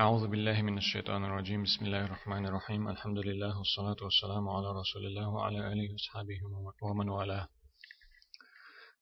[0.00, 1.62] أعوذ بالله من الشيطان الرجيم.
[1.62, 2.88] بسم الله الرحمن الرحيم.
[2.88, 6.40] الحمد لله والصلاة والسلام على رسول الله وعلى آله وصحبه
[6.82, 7.48] ومن والاه.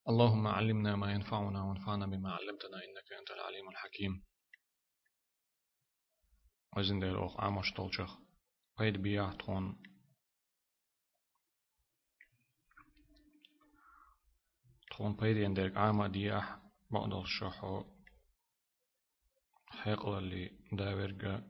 [0.08, 4.24] اللهم علمنا ما ينفعنا وانفعنا بما علمتنا إنك أنت العليم الحكيم.
[6.76, 8.18] وزن دير أخ عامش طولشخ
[8.78, 9.32] بيد بياه
[14.90, 17.91] تخون بيد يندرك عاما دياه بعض الشحو
[19.82, 21.42] حقل اللي داورجا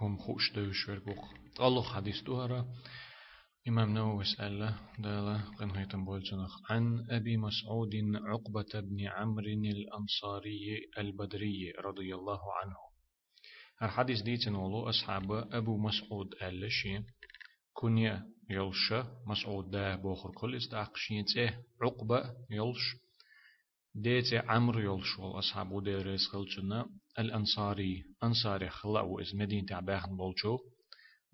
[0.00, 1.24] هم خوش دوش ورقوق
[1.60, 2.66] الله حديث دوهرا
[3.68, 11.72] إمام نووي سأل دالا قن هيتم بولجنخ عن أبي مسعود عقبة بن عمرو الأنصاري البدري
[11.84, 12.76] رضي الله عنه
[13.82, 17.00] الحديث دي تنولو أصحاب أبو مسعود ألشي
[17.72, 18.92] كنيا يلش
[19.26, 21.24] مسعود دا بوخر كل استعقشين
[21.82, 22.96] عقبة يلش
[23.94, 26.86] ديتي عمرو يلشول أصحابه دي ريس خلچنا
[27.18, 30.58] الأنصاري أنصاري خلاو إز مدينة عباخن بولشو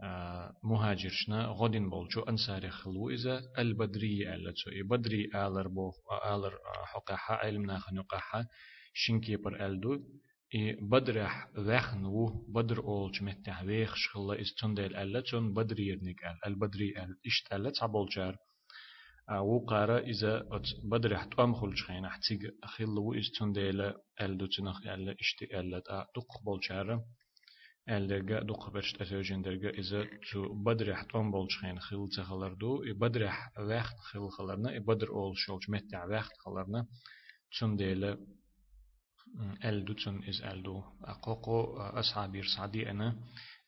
[0.03, 4.71] آه مهاجرشنا غدين بولشو أنصاري خلو إذا البدري ألتسو.
[4.91, 5.91] بدري آلر بو
[6.35, 8.45] آلر حقاحة علمنا خنقاحة
[8.95, 10.03] شنكي بر ألدو.
[10.83, 16.89] بدرح وخن و بدر أولش متح ويخش خلا إز تندل ألتسون بدري يرنك أل البدري
[17.03, 18.37] أل إشت ألت عبولشار
[19.31, 20.43] وقارا إذا
[20.85, 25.83] بدر حت أم خلش خين حتيج أخيل لو إستون ديلا أل دوتنخ أل إشتي أل
[25.87, 27.05] تا دق بولشارة
[27.89, 32.55] أل درجة دق برشت أتوجين درجة إذا تو بدر حت أم بولش خين خيل تخلر
[32.55, 32.83] دو.
[32.95, 33.23] بدر
[33.59, 34.79] وقت خيل خلرنا.
[34.79, 36.87] بدر أول شوج متع وقت خلرنا.
[37.59, 38.19] تون ديلا
[39.65, 40.83] أل دوتن إز أل دو.
[41.05, 43.17] أقوقو أصحابير سعدي أنا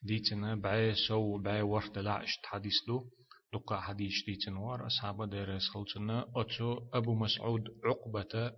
[0.03, 3.09] ديتنا بعي سو بعي ورد لا إشت حديث دو.
[3.53, 8.51] دقا حديث دي تنوار أصحاب ديرس خلصنا أتو أبو مسعود عقبة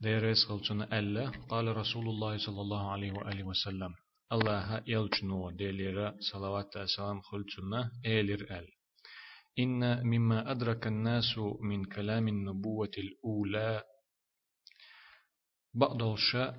[0.00, 3.94] ديرس خلصنا ألا قال رسول الله صلى الله عليه وآله وسلم
[4.32, 8.68] الله يلجنو ديليرا صلوات السلام خلصنا إيلر أل.
[9.58, 13.82] إن مما أدرك الناس من كلام النبوة الأولى
[15.74, 16.02] بعض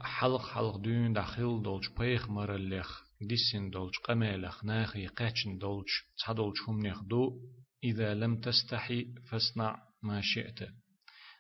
[0.02, 5.88] حلق حلق دون داخل دولش بيخ مرلخ ديسن دولج قمالخ ناخي قاتشن دولج
[6.18, 7.40] تصدولج هم نخدو
[7.84, 10.59] إذا لم تستحي فاصنع ما شئت.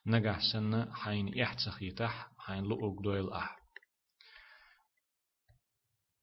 [0.05, 3.59] نجح سنة حين يحتسخ يتح حين لؤق دويل أح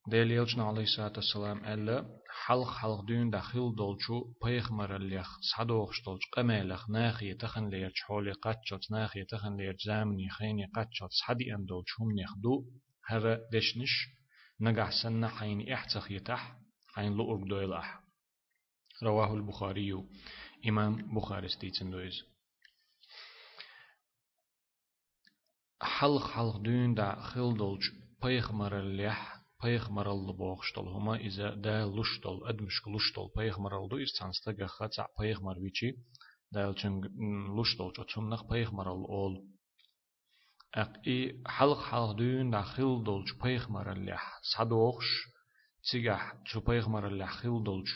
[0.07, 2.05] ديل يلجنا عليه الصلاة والسلام ألا
[2.45, 8.91] حلق حلق دون داخل دولجو بيخمر الليخ صدوخش دولج قمالخ ناخي تخن ليرج حولي قاتشوت
[8.91, 12.65] ناخي تخن ليرج زامني خيني قاتشوت صدي أن دولج هم نخدو
[13.05, 14.16] هر دشنش
[14.59, 16.57] نجح سنة حين احتخ يتح
[16.87, 18.03] حين لؤرق دويل أح.
[19.03, 20.03] رواه البخاري
[20.67, 22.23] إمام بخاري ستيتن دويز.
[25.81, 27.83] حلق حلق دون دا خل دولج
[28.23, 34.67] بيغمر الليح بيغمر الله بوغشتل هما إذا دا لشتل أدمشك لشتل بيغمر الله إز تنستغ
[34.67, 35.91] خطع بيغمر ويشي
[36.51, 39.56] دا لشتل جو تمنخ بيغمر الله
[40.75, 44.19] اق اي حلق حلق دون دا خل دولج پیغمبر الله
[44.53, 45.05] صدوخش
[45.91, 47.87] تيجح تو پیغمبر الله خل دولج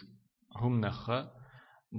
[0.56, 1.32] هم نخه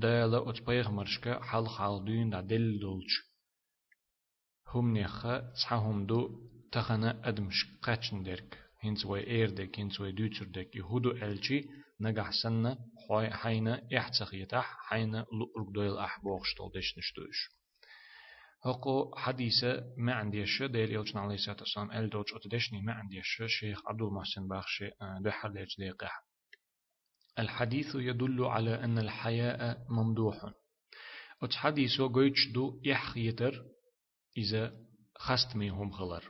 [0.03, 3.11] دا لا ات پیغمبرشك حلق حلق دون دا دل دولج
[4.67, 6.21] هم نخه تصحهم دو
[6.73, 8.63] تخنا ادمش قاچن درك.
[8.85, 11.69] هنز وي إيردك هنز وي دوتردك يهودو الچي
[12.01, 12.79] نجح سنة
[13.33, 17.62] حين احتسخ يتح حين لؤرق دويل احبوغشتل دشنشتوش
[18.65, 23.19] هقو حديثة ما عندي الشيء ديل يلجن عليه الصلاة والسلام ال دوج أتدشني ما عندي
[23.19, 24.91] الشيء شيخ عبد المحسن باخشي
[25.21, 26.25] ده حليج ديقح
[27.39, 30.53] الحديث يدل على أن الحياء ممدوح
[31.43, 33.65] أت حديثو قيتش دو يحيتر
[34.39, 34.73] إذا
[35.19, 36.25] خست ميهم غلر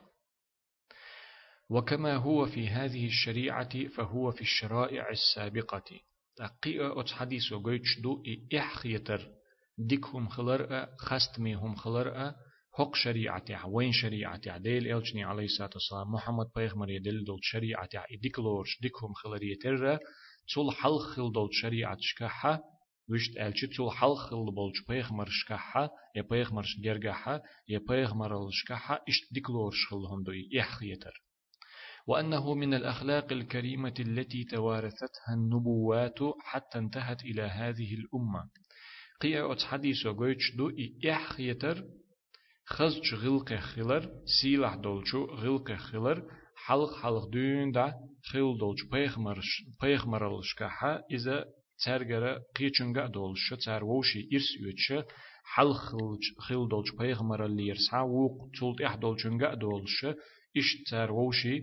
[1.70, 6.00] وكما هو في هذه الشريعة فهو في الشرائع السابقة
[6.36, 8.22] تقيء أت حديثو قيتش دو
[8.52, 9.41] يحيتر
[9.78, 12.34] ديكهم خلرأ خستميهم خلرأ
[12.74, 16.12] حق شريعتي وين شريعتي ديل إلجني عليه الصلاة والسلام.
[16.12, 19.98] محمد بيغمر يدل دول شريعتي ديكلورش ديكهم خلر يتر
[20.54, 22.62] تول حل خل دول شريعت شكاحة.
[23.10, 25.90] وشت ألشي تول حل خل بولج بيغمر شكاحة.
[26.16, 27.42] يا بيغمر شجرجاحة.
[27.68, 30.48] يا بيغمر شكاحة إشت ديكلورش خلهم دوي.
[30.52, 31.22] يحيتر
[32.06, 38.50] وأنه من الأخلاق الكريمة التي توارثتها النبوات حتى انتهت إلى هذه الأمة.
[39.22, 40.70] قيا أت حديثو قويتش دو
[41.10, 41.84] إح يتر
[42.66, 44.10] خزج غلق خلر
[44.40, 46.22] سيلح دولچو غلق خلر
[46.66, 47.92] حلق حلق دون دا
[48.28, 49.50] خل دولچ بيخمرش
[49.82, 51.44] بيخمرلش كحا إذا
[51.84, 52.24] ترجر
[52.56, 55.06] قيچنگا دولش تر ووشي إرس يوتش
[55.44, 60.04] حل خلج خل دولچ بيخمر اللي يرسع ووق تولت إح دولچنگا دولش
[60.56, 61.56] إش تر ووشي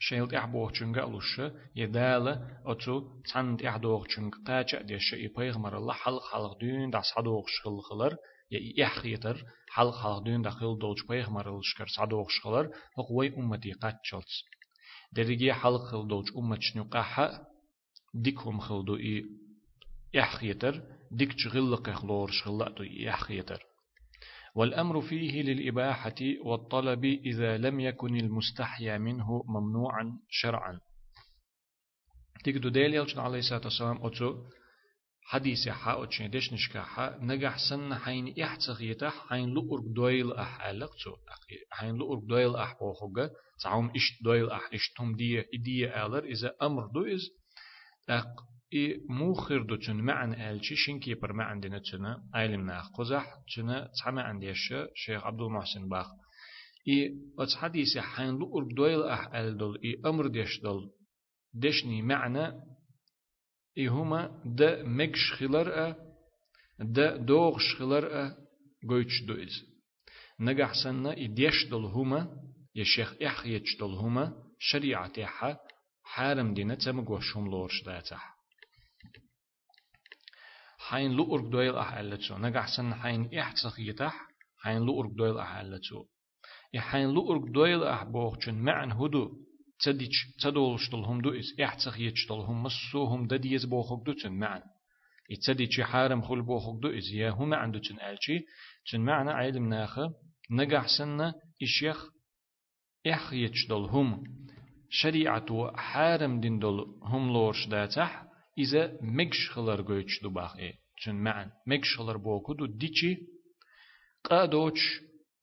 [0.00, 1.40] شيلت إحبوه چنگ ألوش
[1.76, 2.26] يدال
[2.66, 7.80] أتو تند إحدوه چنگ قاچع ديش إي بيغمر الله حلق حلق دون داس حدوه شخل
[7.90, 8.16] خلر
[8.50, 12.66] يا إحخيتر حلق حلق دون داخل دولج بيغمر الشكر سعدوه شخلر
[12.98, 14.32] هق وي أمتي قاتشلت
[15.12, 17.46] درجي حلق خل دولج أمت شنو قاحة
[18.14, 19.24] ديكهم خلدو إي
[20.18, 23.69] إحخيتر ديك شغل خلور شغلاتو إحخيتر
[24.60, 26.14] والأمر فيه للإباحة
[26.44, 30.80] والطلب إذا لم يكن المستحيا منه ممنوعا شرعا.
[32.44, 34.44] تيجدو ديل يلشن عليه الصلاة والسلام أتو
[35.22, 41.16] حديث حا أتشين ديش نشكا حا نجح سن حين إحتغيتا حين لؤرق دويل أح ألقتو
[41.70, 43.30] حين لؤرق دويل أح بوخوغا
[43.62, 47.30] تعوم إشت دويل أح إشتهم دي إدية ألر إذا أمر دويز
[48.10, 53.34] أق إي موخر دو تن معن ألشي شنكي بر معن دينا تنا أيلم ناخ قزح
[53.56, 56.06] تنا تحمى عنديش شيخ عبد المحسن باخ.
[56.88, 60.90] إي أتس حديث حين لؤر دويل أح ألدل إي أمر ديش دل
[61.54, 62.52] دشني معنى
[63.78, 65.94] إي هما دا مكش خلر
[66.78, 68.34] دا دوغش خلر
[68.88, 69.64] قويتش دويز.
[70.40, 72.36] نجح سنة إي ديش دل هما
[72.74, 75.12] يا شيخ إحيتش دل هما شريعة
[76.02, 78.39] حارم دينا تمقوشهم لورش داتح
[80.90, 84.14] حين لؤرق دويل أحلتشو نجح سن حين إحتسخ يتح
[84.62, 86.04] حين لؤرق دويل أحلتشو
[86.76, 89.30] حين لؤرق دويل أحبوخشن معن هدو
[89.80, 94.62] تديش تدولشتل هم دو إس إحتسخ يتشتل هم مسوهم دديز بوخوك دوتن معن.
[95.30, 98.38] يتسديش حارم خل بوخوك دو إس يا هم عندو تن ألشي
[98.92, 100.12] تن معنى علم ناخه
[100.50, 101.32] نجح سن
[101.62, 101.98] إشيخ
[103.06, 104.24] إح يتشتل هم.
[104.90, 108.29] شريعة حارم دين دول هم لورش داتح.
[108.62, 110.74] إذا مكش خلر جوتش دو إيه
[111.04, 113.18] چون معن مكش خلر بوكو دو ديچي
[114.24, 115.00] قادوش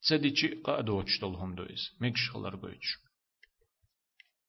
[0.09, 3.07] تديچي قادوش دلهم دو إز مكش خلر جوتش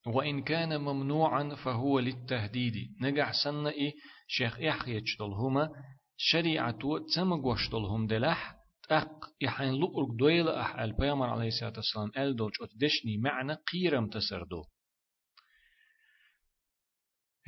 [0.06, 2.74] وإن كان ممنوعا فهو للتهديد.
[3.00, 3.92] نجح سنة إيه
[4.28, 5.70] شيخ يحيج دلهما
[6.16, 6.78] شريعة
[7.14, 8.54] تمقوش دلهم دلح
[8.90, 14.64] أق يحين لؤرق دويل أح البيامر عليه الصلاة والسلام أل دوش أتدشني معنى قيرم تسردو.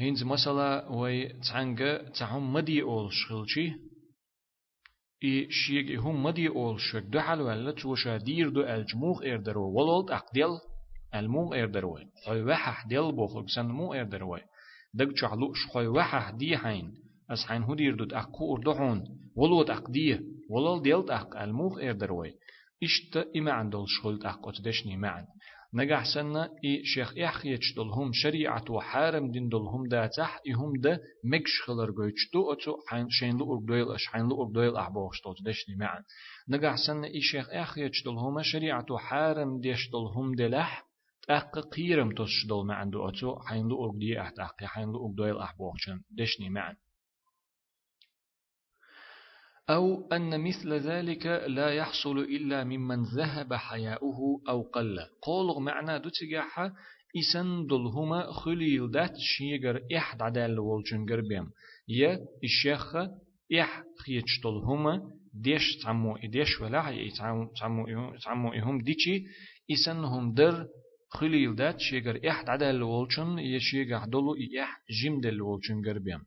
[0.00, 3.73] هينز مثلا وي تعنجا تعم مدي أول شغلشي
[5.25, 10.11] إي شيء هم مدي أول شك دو حال ولا توشا دير دو ألجموغ إردرو ولولد
[10.11, 10.49] أقديل
[11.14, 14.38] ألموغ إردرو خوي وحح ديل بوخل بسن مو إردرو
[14.94, 16.93] دق شعلو شخوي وحح دي حين.
[17.31, 19.05] أس حين هدير دو أقو أردحون
[19.37, 20.20] ولود أقديه
[20.50, 22.25] ولول ديلت أق ألموغ إردرو
[22.82, 25.26] إشت إما عندل شغلت أقو تدشني معن.
[25.75, 31.63] نجح سنة إي شيخ إحخيتش دلهم شريعة وحارم دين دلهم دا تح إهم دا مكش
[31.67, 36.03] خلر قويتشتو أتو حين شين لؤر دويل أش حين لؤر دويل أحبوش توت دشني معا
[36.49, 40.87] نجح سنة إي شيخ إحخيتش دلهم شريعة وحارم ديش دلهم دلح
[41.31, 45.39] أق قيرم تش دل معن دو أتو حين لؤر دي أحت أقي حين لؤر دويل
[45.39, 46.77] أحبوش دشني معا
[49.71, 54.99] أو أن مثل ذلك لا يحصل إلا ممن ذهب حياؤه أو قل.
[55.23, 56.73] قول معنى دوتجاحة
[57.19, 61.51] إسن دلهما خليل دات شيغر إحد عدال والجنجر بيم.
[61.89, 62.97] يا الشيخ
[63.61, 65.03] إح خيتش دلهما
[65.35, 67.49] ديش تعمو إديش ولا تعمو
[68.25, 69.25] تعمو إهم ديشي
[69.73, 70.67] إسنهم در
[71.09, 76.21] خليل دات شيغر إحد عدال والجن يشيغ دلو إح جيم دل والجنجر بيم.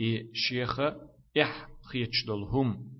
[0.00, 0.80] إي شيخ
[1.40, 2.96] إح خيتش دول هم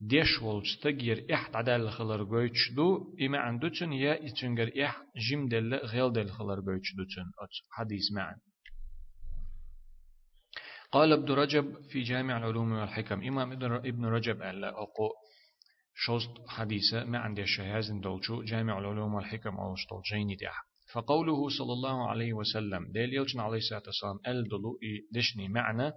[0.00, 5.48] ديش ولش تغير إح عدال خلر جويتش دو إما عندو تن يا إتنجر إح جيم
[5.48, 7.30] دل غيل دل خلر جويتش دو تن
[7.70, 8.36] حديث معن.
[10.92, 13.22] قال ابن رجب في جامع العلوم والحكم.
[13.22, 15.10] إمام ابن رجب قال أقو
[15.94, 18.42] شوست حديثة ما عندي شهازن دولشو.
[18.42, 20.64] جامع العلوم والحكم أو شطول جيني ديح.
[20.92, 24.78] فقوله صلى الله عليه وسلم ديل يلجن عليه الصلاة والسلام أل دلو
[25.12, 25.92] دشني معنى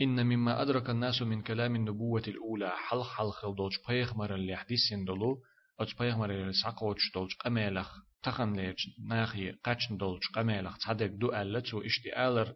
[0.00, 5.04] إن مما أدرك الناس من كلام النبوة الأولى حل حل خل دوج بيغمر اللي حديثين
[5.04, 5.42] دلو
[5.80, 11.74] أج بيغمر اللي ساقوش دوج قميلخ تخن ليش ناخي قاتشن دوج قميلخ تصدق دو ألت
[11.74, 12.54] واشتئالر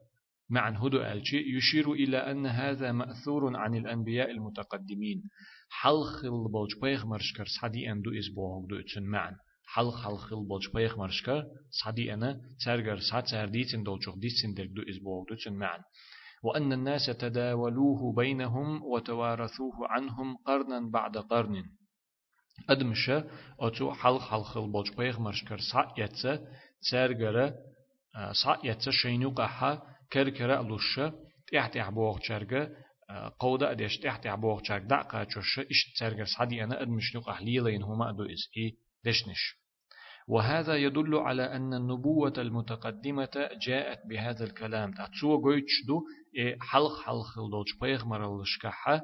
[0.51, 5.23] معن هدو ألشي يشير إلى أن هذا مأثور عن الأنبياء المتقدمين.
[5.69, 9.37] حل خل بولج بيغمر شكر صدي أن دو إسبوه دو اتشن معن.
[9.65, 11.45] حل حل خل بولج بيغمر شكر
[11.85, 15.81] صدي أنا ترجر سات سرديتن دولجوخ ديتن دو إسبوه دو اتشن معن.
[16.43, 21.65] وأن الناس تداولوه بينهم وتوارثوه عنهم قرنا بعد قرن.
[22.71, 23.25] أدمشة
[23.61, 26.47] أتو حل حل خل بوج بيغ مرشكر سا يتسا
[26.83, 27.55] تسارغرة
[28.45, 29.83] سا يتسا شينو قحا
[30.13, 31.13] كركرة لوشة
[31.53, 32.71] تحت يحبوغ شرغة
[33.39, 38.25] قودة أديش تحت يحبوغ شرغ دعقا چوشة إش تسارغر سادي أنا أدمشنو قحليلين هما أدو
[38.25, 38.49] إز
[39.05, 39.61] دشنش.
[40.31, 44.93] وهذا يدل على أن النبوة المتقدمة جاءت بهذا الكلام.
[44.93, 46.03] تاتسو قويتش دو
[46.61, 49.03] حلق حلق دوش بيغمر الشكحة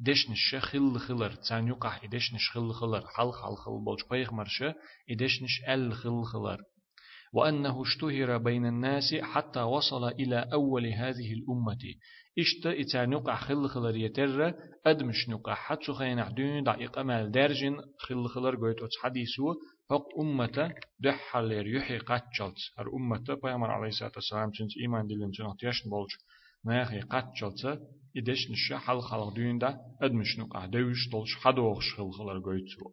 [0.00, 4.62] دشنش خل خلر تان يقع إي دشنش خل خلر حلق حلق بولش بيغمرش
[5.10, 6.58] إي دشنش ال خل خلر
[7.34, 11.78] وأنه اشتهر بين الناس حتى وصل إلى أول هذه الأمة
[12.38, 14.54] إشت إتا نقع خل خلر يتر
[14.86, 19.54] أدمش نقع حتى خين عدون دقيقة مال درجن خل خلر قويت حديثو
[19.88, 25.56] فق أمة دحل يحي قتشلت هر أمة بيامر عليه الصلاة والسلام تنس إيمان دلم تنس
[25.58, 26.10] تيشن بولج
[26.64, 27.80] ناخي قتشلت
[28.16, 32.90] إدش نشا حل خلق دون دا أدمش نقع دوش دولش حدوغش خل خلر قويتو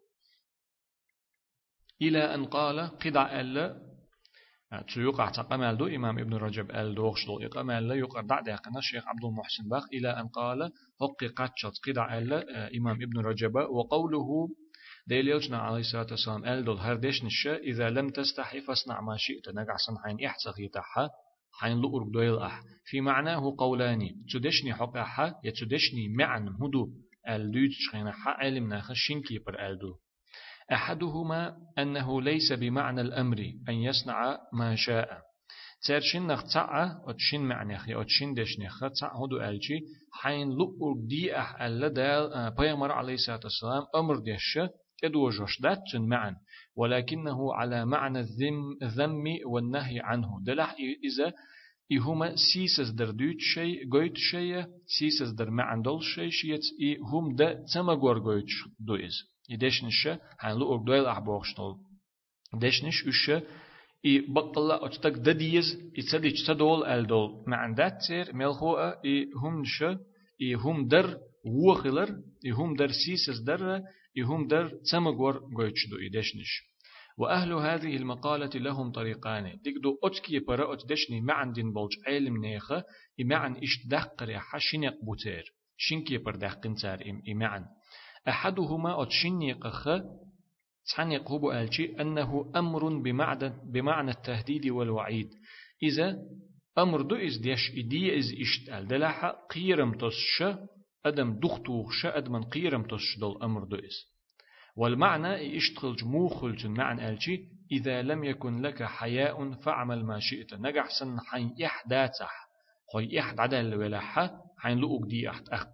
[2.02, 3.92] إلى أن قال قدع ألا
[4.94, 9.08] تيوقع تقمال دو إمام ابن رجب ال دوغش دو إقمال لا يقر دع داقنا الشيخ
[9.08, 12.18] عبد المحسن باق إلى أن قال حق قتشت قدع
[12.78, 14.48] إمام ابن رجب وقوله
[15.06, 19.48] ديليوجنا عليه الصلاة والسلام ال دول هردش نشا إذا لم تستحي فاصنع ما شئت.
[19.48, 21.08] نقع سن حين إحسغ يتحا
[21.60, 22.60] حين لؤرق دويل أح.
[22.84, 26.88] في معناه قولاني تدشني حق أحا يتدشني معن هدو
[27.28, 29.94] ال دوتش خين حا علم ناخ شنكي بر ال دو
[30.72, 35.08] أحدهما أنه ليس بمعنى الأمر أن يصنع ما شاء.
[35.88, 39.80] ترشين نخ تعا أتشين معنى خي أتشين دش نخ تعا هدو ألجي
[40.12, 44.58] حين لؤر دي أح ألا دال بيامر عليه الصلاة والسلام أمر ديش
[45.04, 45.58] إدو جوش
[45.92, 46.36] تن معن
[46.76, 48.20] ولكنه على معنى
[48.82, 50.40] الذم والنهي عنه.
[50.42, 51.32] دلح إذا
[51.92, 54.64] إهما سيسس در دوت شيء قويت شيء
[54.98, 58.46] سيسس در معن دول شيء شيت إهم دا تمغور قويت
[58.80, 59.32] دو إز.
[59.50, 60.08] يدشنش
[60.40, 61.74] هان لو أردويل أحبوغشتول
[62.54, 63.42] دشنش أشة
[64.04, 69.98] إي بطلة أتتك دديز إتسدي تدول ألدول مع عندات تير ملخو إي هم نشة
[70.42, 70.54] إي
[71.46, 73.82] إي هم در سيسس در
[74.16, 76.72] إي هم در تمغور قويتشدو إدشنش
[77.18, 79.58] وأهل هذه المقالة لهم طريقان.
[79.82, 82.84] دو أتكي برا أتدشني معن دين بولج علم نيخة
[83.20, 85.44] إمعن إش دقر حشنق بوتير
[85.76, 87.64] شنكي بر دقن تار إمعن.
[88.28, 89.88] أحدهما أتشني قخ
[90.96, 95.30] تعني قوب ألشي أنه أمر بمعنى, بمعنى التهديد والوعيد.
[95.82, 96.18] إذا
[96.78, 100.42] أمر دو إز ديش إدي إز إشتال دلحا قيرم تسش
[101.06, 104.12] أدم دختوخش أدمن قيرم تسش دل أمر دو إز
[104.76, 107.40] والمعنى إشتغل جموخل معنى ألشي
[107.72, 110.54] إذا لم يكن لك حياء فاعمل ما شئت.
[110.54, 112.30] نجح سن حين إحداتح
[112.92, 115.66] خوي إحد عدل ولاحة حين لؤك دي أحد أخ.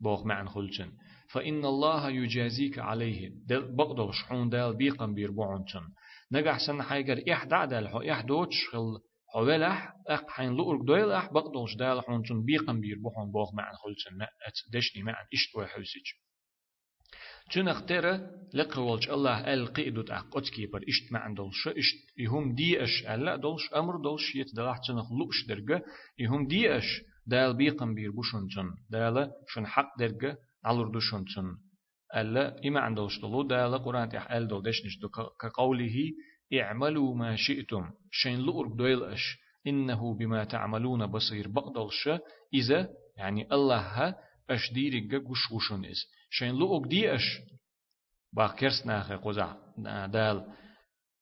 [0.00, 0.92] بوغ معن خلشن
[1.32, 3.30] فإن الله يجازيك عليه.
[3.46, 5.82] دل بقدر شحون دال بيقم بيربعونتن
[6.32, 8.98] نجح سن حيجر إحدى دال حو إحدوش خل
[9.34, 14.26] حوالح أق حين لؤرك دويل أح بقدرش دال حونتن بيقم بيربعون بوغ معن خلتن ما
[14.72, 16.06] دشني معن إشت وحوسيج
[17.52, 18.20] تنخ ترى
[18.54, 23.72] لقولش الله القيدت أق أتكي بر إشت معن دولش إشت يهم دي أش ألا دولش
[23.76, 25.82] أمر دولش يتدلح تنخ لؤش درجة
[26.18, 31.56] يهم دي أش دال بيقم بيربوشونتن دال شن حق درجة على دوشونتن
[32.16, 35.08] ألا إما عند الشطلو دا لقرآن تحقال دو دشنش دو
[35.40, 35.96] كقوله
[36.54, 37.90] اعملوا ما شئتم.
[38.10, 39.38] شين لؤرك دويل أش.
[39.66, 42.08] إنه بما تعملون بصير بقدلش
[42.54, 44.14] إذا يعني الله
[44.50, 46.06] أش ديرك قش وشون إز.
[46.30, 47.40] شين لؤرك دي أش.
[48.32, 49.56] باكرس ناخي قزع.
[50.06, 50.46] دال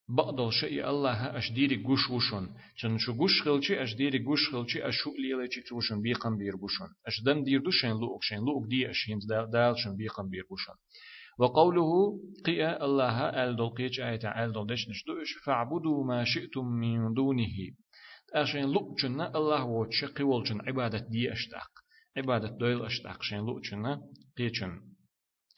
[0.08, 2.48] بقدل شيء الله أشديري قوش وشون.
[2.76, 6.88] چن شو قوش خلچي أشديري قوش خلچي أشو ليلة توشن بيقم بير بوشون.
[7.06, 9.18] أشدم دير دو شين لوك شين لوك دي أشين
[9.52, 10.74] دال شن بيقم بير بوشون.
[11.38, 17.14] وقوله قيأ الله أل دول قيش آية أل دول دش نشدوش فاعبدوا ما شئتم من
[17.14, 17.56] دونه.
[18.34, 21.70] أشين جنة الله وتش قول جن عبادة دي أشتاق.
[22.16, 23.22] عبادة دويل أشتاق.
[23.22, 24.00] شين جنة
[24.38, 24.80] قيشن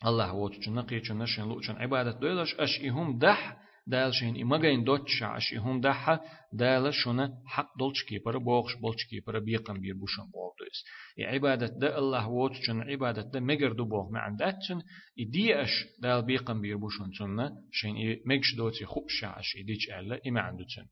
[0.06, 3.56] الله وتش جنة قيشن شين جن عبادة دويل أش أشئهم دح
[3.90, 6.20] دال شين إمغين دوتش عشي هم دحا
[6.52, 10.84] دال شونا حق دولش كيبر بوغش بولش كيبر بيقم بير بوشن بوغدوس
[11.18, 14.82] عبادة دا الله ووتشن عبادة دا مجر دو بوغ معن داتشن
[15.20, 20.86] إديش دال بيقم بير بوشن تنا شين مجش دوتي خبش عش إديش ألا إما عندوتشن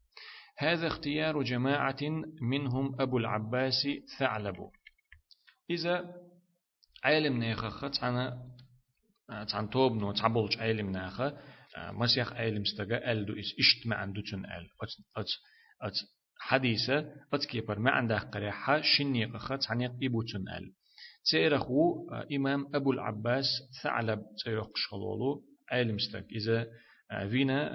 [0.58, 2.02] هذا اختيار جماعة
[2.42, 3.88] منهم أبو العباس
[4.18, 4.56] ثعلب
[5.70, 6.14] إذا
[7.04, 8.38] عالم نيخة عن
[9.28, 11.38] عن توبنو تعبولش عالم ناخة
[11.92, 14.68] مسيح أيلم استجا أل دو إس إشت ما عنده تن أل.
[14.82, 15.26] أت أت
[15.82, 15.94] أت
[16.40, 16.98] حديثة
[17.32, 20.72] أت كيبر ما عنده قريحة شني قخت عنيق إبو تن أل.
[21.30, 23.46] تيرخو إمام أبو العباس
[23.82, 25.42] ثعلب تيرخ شغلولو
[25.72, 26.24] أيلم استج.
[26.32, 26.66] إذا
[27.30, 27.70] فينا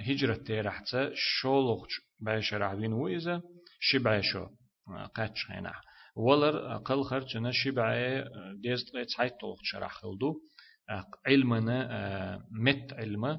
[0.00, 1.86] هجرة تيرحت شولوخ
[2.20, 3.42] بايشرح فين وإذا
[3.80, 4.46] شبعشو
[5.14, 5.72] قاتش هنا
[6.16, 8.24] ولر قل خرجنا شبعي
[8.62, 10.40] ديست قيت حيت طلق شرح خلدو.
[11.26, 13.38] علمنا مت علم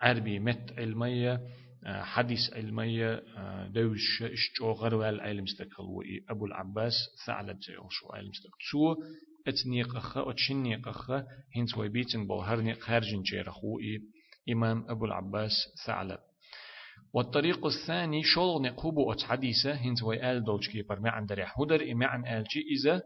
[0.00, 1.40] عربي مت علمية
[1.86, 3.22] حديث علمية
[3.68, 5.86] دوش اشتو غروال علم استقل
[6.30, 6.92] أبو العباس
[7.26, 8.96] ثعلب زيو شو علم استقل.
[9.46, 13.78] اتنيق أخا اتشنيق أخا هنس ويبيتن بو هرنيق خارجن جيرخو
[14.52, 15.52] إمام أبو العباس
[15.86, 16.18] ثعلب.
[17.14, 22.60] والطريق الثاني شول نقوبو أت حديثة هنس ويال دولش كيبر معن دريح هدر معن آلجي
[22.60, 23.02] إذا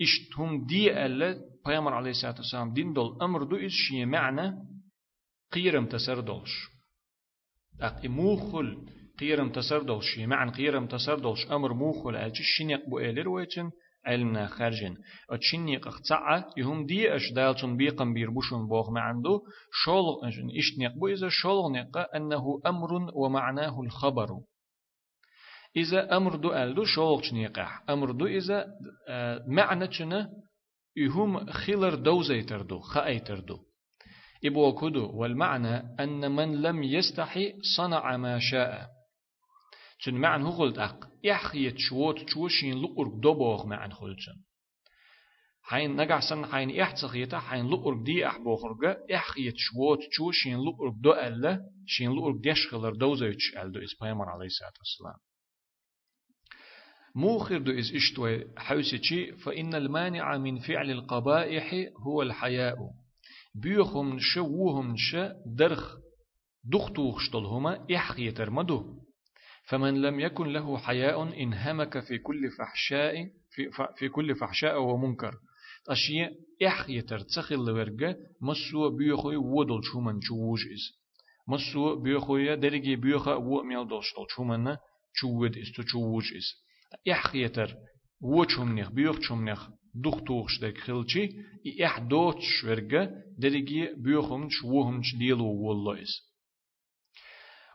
[0.00, 4.56] اشتهم دي ألا بيامر عليه الصلاة والسلام دين دول أمر دو إز شي معنى
[5.52, 6.68] قيرم تسر دولش
[7.80, 8.86] أق موخل
[9.18, 13.70] قيرم تسر دولش معنى قيرم تسر أمر موخل ألجي شنيق بو إلر ويتن
[14.06, 14.96] علمنا خارجن
[15.30, 18.90] اتشني قطعة يهم دي اش دالتون بيقم بيربوشون بوغ
[19.84, 20.28] شولغ
[20.58, 24.28] اشتنيق بو إذا شولغ نق أنه أمر ومعناه الخبر
[25.78, 28.66] إذا أمر دو ألدو شولغ شنيقح أمر دو إذا
[29.08, 30.30] آه، معنى شنا
[30.96, 33.58] يهم خلر دوزيتر دو خأيتر دو
[34.44, 38.88] إبو كدو والمعنى أن من لم يستحي صنع ما شاء.
[39.98, 41.08] چون معن هو قلت أق.
[41.24, 44.38] يحيت شوت شوشين لقرق دوبوغ معن خلتن
[45.62, 51.60] حين نقع سن حين يحتخيتا حين لقرق دي أحبوخرق يحيت شوت شوشين لقرق دو ألا
[51.86, 55.27] شين لقرق ديشخلر دوزيتش ألدو إس بيمر عليه الصلاة والسلام.
[57.18, 61.74] موخر دو إز إشتوى حوسيتشي فإن المانع من فعل القبائح
[62.06, 62.76] هو الحياء.
[63.54, 65.96] بيوخم شووهم ش درخ
[66.64, 69.02] دختوخ شتلهما إحقيتر مدو
[69.68, 73.14] فمن لم يكن له حياء انهمك في كل فحشاء
[73.50, 75.34] في, في كل فحشاء ومنكر
[75.88, 76.32] أشياء
[76.66, 80.98] إحيتر تسخل لورجة مسو بيخوي ودل شومن شووج إز.
[81.48, 84.76] مسو بيخوي درجي بيخا وميل دلشتل شومن
[85.12, 86.67] شوود إز تشووج إز.
[87.10, 87.74] إحيتر
[88.20, 91.28] وچومنخ بيخ چومنخ دوخ توخش دك خلچي
[91.84, 96.28] إح دوتش ورجة درجي بيخوم شوهم ديلو والله إز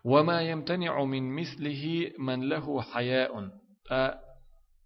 [0.06, 3.50] وما يمتنع من مثله من له حياء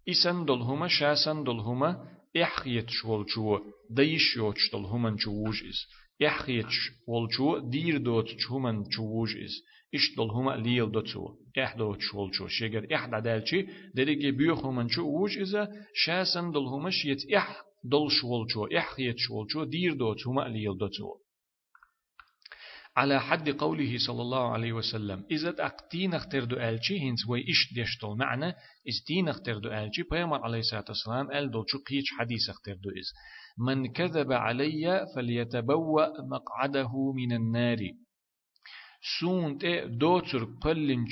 [0.08, 2.08] إسن دلهما شاسن دلهما
[2.42, 3.58] إحيت شولچو
[3.90, 5.80] ديش يوچ دلهما چووج إس
[6.26, 9.54] إحيت شولچو دير دوت چومن چووج إس
[9.94, 11.24] إش دلهما ليل دوتو
[11.58, 17.48] إح دوت شولچو شجر إح دالچي دريجي بيوخومن چووج إذا شاسن دلهما شيت إح
[17.84, 21.10] دل شولچو إحيت شولچو دير دوت هما ليل دوتو
[22.98, 28.18] على حد قوله صلى الله عليه وسلم إذا أقتين اختردو ألشي هنس وي إش ديشتول
[28.18, 28.48] معنى
[28.88, 33.08] إز دين اختردو ألشي بيامر عليه الصلاة والسلام أل دول شو قيش حديث اختردو إز
[33.58, 37.78] من كذب علي فليتبوأ مقعده من النار.
[39.20, 41.04] سونت دوتر قلن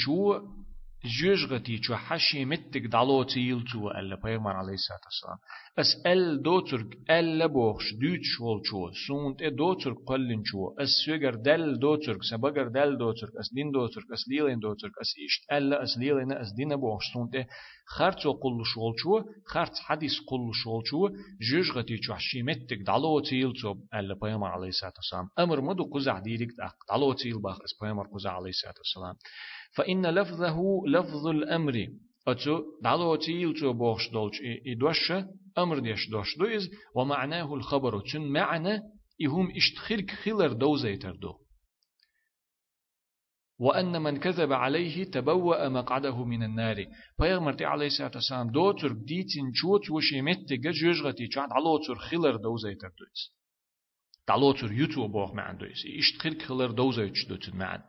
[1.06, 5.38] جوجغتي شو حشي متك دالو تيل تو ألا بيغمر عليه الصلاة والسلام.
[5.78, 11.34] أس أل دوتر ألا بوخش دوت شول شو سونت إيه دوتر قلن شو أس سوغر
[11.34, 15.98] دل دوتر سبغر دل دوتر أس دين دوتر أس ليلين دوتر أس إشت ألا أس
[15.98, 17.04] ليلين أس دين بوخش.
[17.14, 17.46] سونت إيه
[17.86, 21.08] خرط قل شول شو خرط حديث قل شول شو
[21.50, 25.28] جوجغتي شو حشي متك دالو تيل تو ألا بيغمر عليه الصلاة والسلام.
[25.38, 26.48] أمر مدو قزع ديرك
[26.90, 29.14] دالو تيل باخ أس بيغمر قزع عليه الصلاة والسلام.
[29.74, 31.86] فإن لفظه لفظ الأمر.
[32.28, 35.12] أتو دعلو تيل تو بوخش دولش إدوش
[35.58, 38.00] أمر ديش دوش دويز ومعناه الخبر.
[38.00, 38.80] تن معنى
[39.26, 41.34] إهم اشتخيرك خلر دوزيتر دو
[43.58, 46.86] وأن من كذب عليه تبوأ مقعده من النار.
[47.18, 52.88] پیغمبر عليه الصلاة والسلام دو تر ديتين چوت وشيمت جوجغتي چاد علو تر خلر دوزيتر
[52.88, 53.36] دويز
[54.28, 55.82] دعلو تر يتو بوخ معن دويز.
[55.98, 57.82] اشتخيرك خلر دوزيتر دوتن معن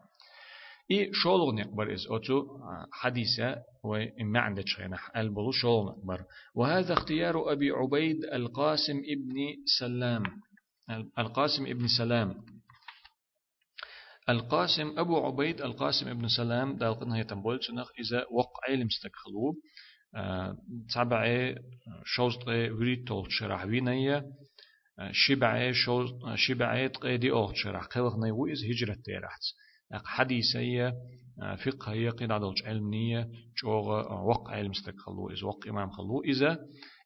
[0.92, 2.48] إي شولغ نقبر إز أتو
[2.92, 6.24] حديثة وإما عندك شغينا البلو شولغ نقبر
[6.56, 9.36] وهذا اختيار أبي عبيد القاسم ابن
[9.80, 10.24] سلام
[11.20, 12.46] القاسم ابن سلام
[14.30, 19.56] القاسم أبو عبيد القاسم ابن سلام دالقنا هي تنبول سنخ إذا وقع علم استكخلو
[20.94, 21.54] تبع
[22.06, 24.26] شوزت وريد تول شرح وينية
[25.12, 29.42] شبعي شوز شبعي تقيدي أوغ شرح قلق نيو إز هجرة تيرحت
[29.94, 30.94] حديثية
[31.42, 33.30] آه، فقه هي قيد عدلج علمنية
[33.64, 36.24] جوغ وق علم استقلو إز وق إمام خلو.
[36.24, 36.60] إذا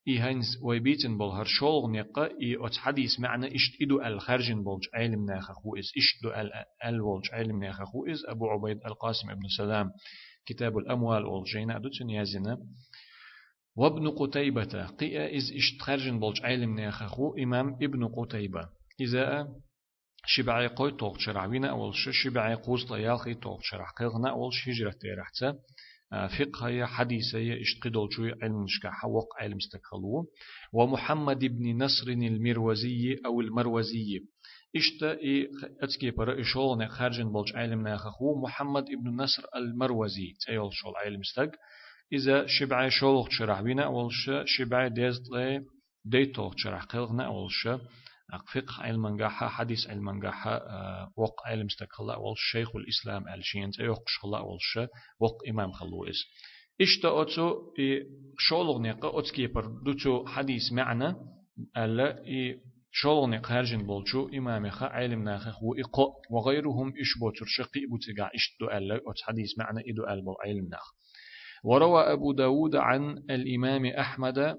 [0.07, 4.83] إي هينس ويبيتن بول هر شولغ نقا إي أت حديث معنى إشت إدو الخرجن بولج
[4.93, 6.29] علم ناخخو إز إشت دو
[6.85, 9.91] أل بولج علم ناخخو إز أبو عبيد القاسم ابن سلام
[10.45, 12.57] كتاب الأموال والجينا دو تنيازنا
[13.75, 18.69] وابن قتيبة قيا إز إشت خرجن بولج علم ناخخو إمام ابن قتيبة.
[19.01, 19.47] إذا
[20.25, 24.91] شبعي قوي توق شرعوينا أول شي شبعي قوز ليالخي توق شرع قيغنا أول شي هجرة
[24.91, 25.55] تيرحتا
[26.11, 30.25] فقه هي حديثة هي اشتقدول شوي علم نشكاحة وق علم استقلو
[30.73, 34.19] ومحمد بن نصر المروزي أو المروزي
[34.75, 35.49] إشتا إي
[35.81, 41.51] أتكي برا إشول خارجن بولج علم ناخخو محمد ابن نصر المروزي تيول شول علم استق
[42.13, 45.65] إذا شبع شولغ شرح بينا أولش شبع ديزت لي
[46.05, 47.67] ديتوغ شرح قلغنا أولش
[48.53, 50.61] فقه علم جاحة حديث علم جاحة
[51.17, 54.57] وق علم استقلا أول شيخ الإسلام الشين تيوق شخلا أول
[55.19, 56.15] وق إمام خلوئس
[56.81, 57.73] إشتا أتو
[58.37, 59.47] شولغ نقا أتكي
[59.85, 61.15] دوتو حديث معنى
[61.77, 62.23] ألا
[62.91, 68.67] شولغني خارجن بولشو إمام خا علم ناخ وإقا وغيرهم إش بوتر شقي بوتقع إش دو
[68.67, 70.91] ألا أت حديث معنى إدو أل بول علم ناخ.
[71.63, 74.57] وروى أبو داود عن الإمام أحمد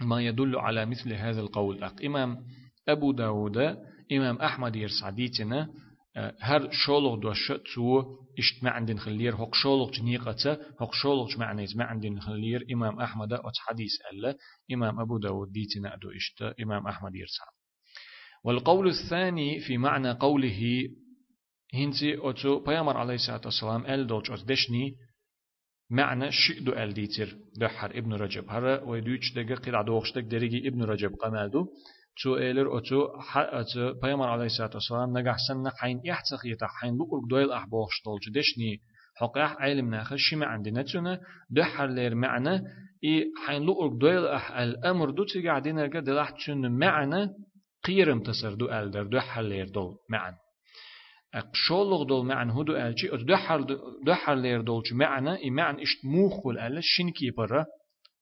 [0.00, 1.84] ما يدل على مثل هذا القول.
[1.84, 2.44] أق إمام
[2.88, 3.56] أبو داود
[4.12, 5.68] إمام أحمد يرسعديتنا
[6.40, 11.84] هر شولغ دوش تو اشت ما عندن خلير هق شولغ جنيقة هق شولغ معنى ما
[11.84, 14.36] عندن خلير إمام أحمد أت حديث ألا
[14.72, 17.44] إمام أبو داود ديتنا أدو اشت إمام أحمد يرسع
[18.44, 20.88] والقول الثاني في معنى قوله
[21.74, 24.94] هنتي أتو بيامر عليه الصلاة والسلام أل دوش أتدشني
[25.90, 31.14] معنى شئدو أل ديتر دحر ابن رجب هر ويدوش دقا قرع دوغشتك دريجي ابن رجب
[31.14, 31.66] قمالدو
[32.22, 37.26] تو إيلر أتو أتو بيامر عليه الصلاة والسلام نجح سنة حين يحتق يتح حين لقرق
[37.30, 38.80] دويل أحبوش طول جدشني
[39.16, 42.54] حقاح علم ناخش شما عندنا تنا دحر لير معنى
[43.04, 47.28] إي حين لقرق دويل أح الأمر دو تقعدين قد لح تن معنى
[47.84, 50.36] قيرم تصر دو ألدر دحر لير دول معنى
[51.34, 53.66] أقشولغ دول معنى هدو ألشي دحر
[54.06, 57.66] دحر لير دول معنى إي معنى إشت موخل ألا شنكي برا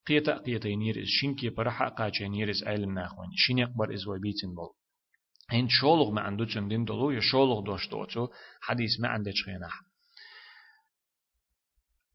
[0.06, 4.70] قيتا قيتا ينيرز شينكي برحا قاچا ينيرز علم ناخوان شين يقبر إز وبيتن بول.
[5.50, 8.28] هين شولغ ما عنده تندين دلو يا شولغ دوش دوتو
[8.60, 9.80] حديث ما عنده خيناح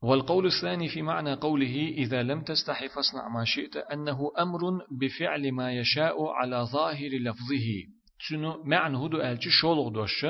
[0.02, 4.60] والقول الثاني في معنى قوله إذا لم تستحي فاصنع ما شئت أنه أمر
[4.91, 7.67] بفعل ما يشاء على ظاهر لفظه.
[8.30, 10.25] تنو معنى هدو ألتي شولغ دوش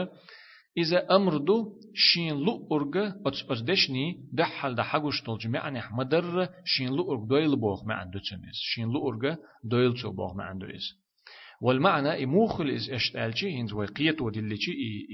[0.80, 7.28] إذا أمر دو شين لو أرجع أتدشني دحل دحقوش طول جميع مدر شين لو أرج
[7.30, 10.86] دويل بوغ ما عنده تنس شين لو أرجع دويل تو بوغ ما عنده إز
[11.62, 14.72] والمعنى إموخل إز إشت ألشي هنز وقيت ودلشي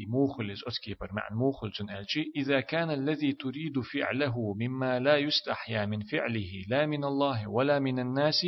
[0.07, 5.85] إموخل إز أتكيبر مع موخل تن ألشي إذا كان الذي تريد فعله مما لا يستحيا
[5.85, 8.45] من فعله لا من الله ولا من الناس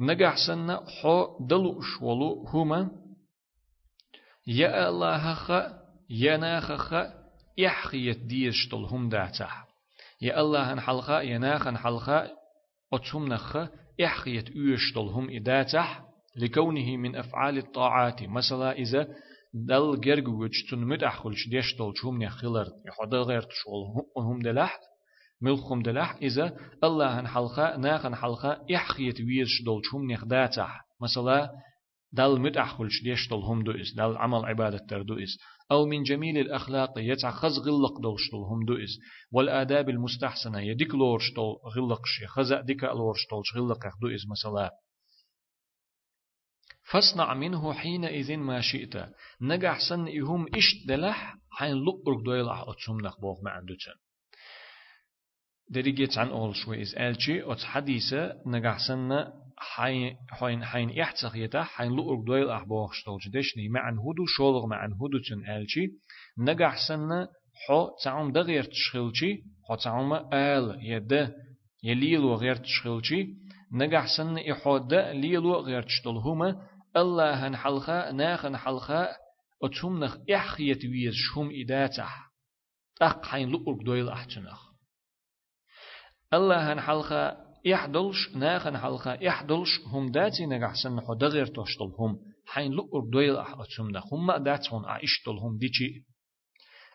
[0.00, 2.90] نجح سنة حو دلوش ولو هما
[4.46, 5.50] يا الله خ
[6.10, 6.94] يا ناخ خ
[7.58, 9.66] يحخيت ديشتل هم داتح
[10.22, 12.30] يا الله حلقة يا ناخ حلقة
[12.92, 13.56] أتهم نخ
[13.98, 16.02] يحخيت يشتل هم إداتح
[16.36, 19.08] لكونه من أفعال الطاعات مثلا إذا
[19.54, 24.80] دل جرجوج تنمت أخلش ديشتل شوم نخلر يحضر غير تشول هم دلح.
[25.40, 31.50] ملخم دلح إذا الله حلقة ناخ حلقة يحخيت ويشتل شوم نخداتح مثلا
[32.12, 35.38] دل متأخلش ديشتل هم دوئس دل عمل عبادة تر دوئس
[35.70, 38.98] أو من جميل الأخلاق يتع خز غلق دولشتل هم دوئس
[39.32, 44.70] والآداب المستحسنة يديك لورشتل غلقش خزأ ديك لورشتل غلق دوئس مثلا
[46.92, 48.94] فاصنع منه حينئذ ما شئت.
[49.40, 53.94] نجح سن إهم إشت دلح حين لقرق دويلح أتسم نخبوغ ما عندوتن
[55.70, 61.92] دريجيت عن أول شوي إز ألشي أت حديثة نجح سن حين حين يحتسخ يتا حين
[61.92, 65.88] لؤرق دويل أحبوخ شتولج دشني معن هدو شولغ معن هدو تن ألشي
[66.38, 67.28] نجح سنة
[67.68, 71.34] حو تعم غير تشخلشي حو تعم آل يده
[71.82, 73.26] يليلو غير تشخلشي
[73.72, 79.08] نجح سنة إحو ده ليلو غير تشتلهما الله هن حلقة ناخن حلقة
[79.62, 82.30] أتهم نخ إحخية ويز شهم إداتح
[83.02, 84.72] أق حين لؤرق دويل أحتنخ
[86.34, 92.72] الله هن حلقة يحدلش ناخن حلقة يحدلش هم داتي نجحسن حو دغير توشتل هم حين
[92.72, 96.04] لقر دويل أحقتهم ده هم داتون عيشتل هم ديشي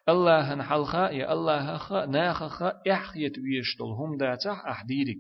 [0.10, 5.18] الله حلقة يا الله خا ناخ خا يحيت ويشتل هم داتح أحديرك.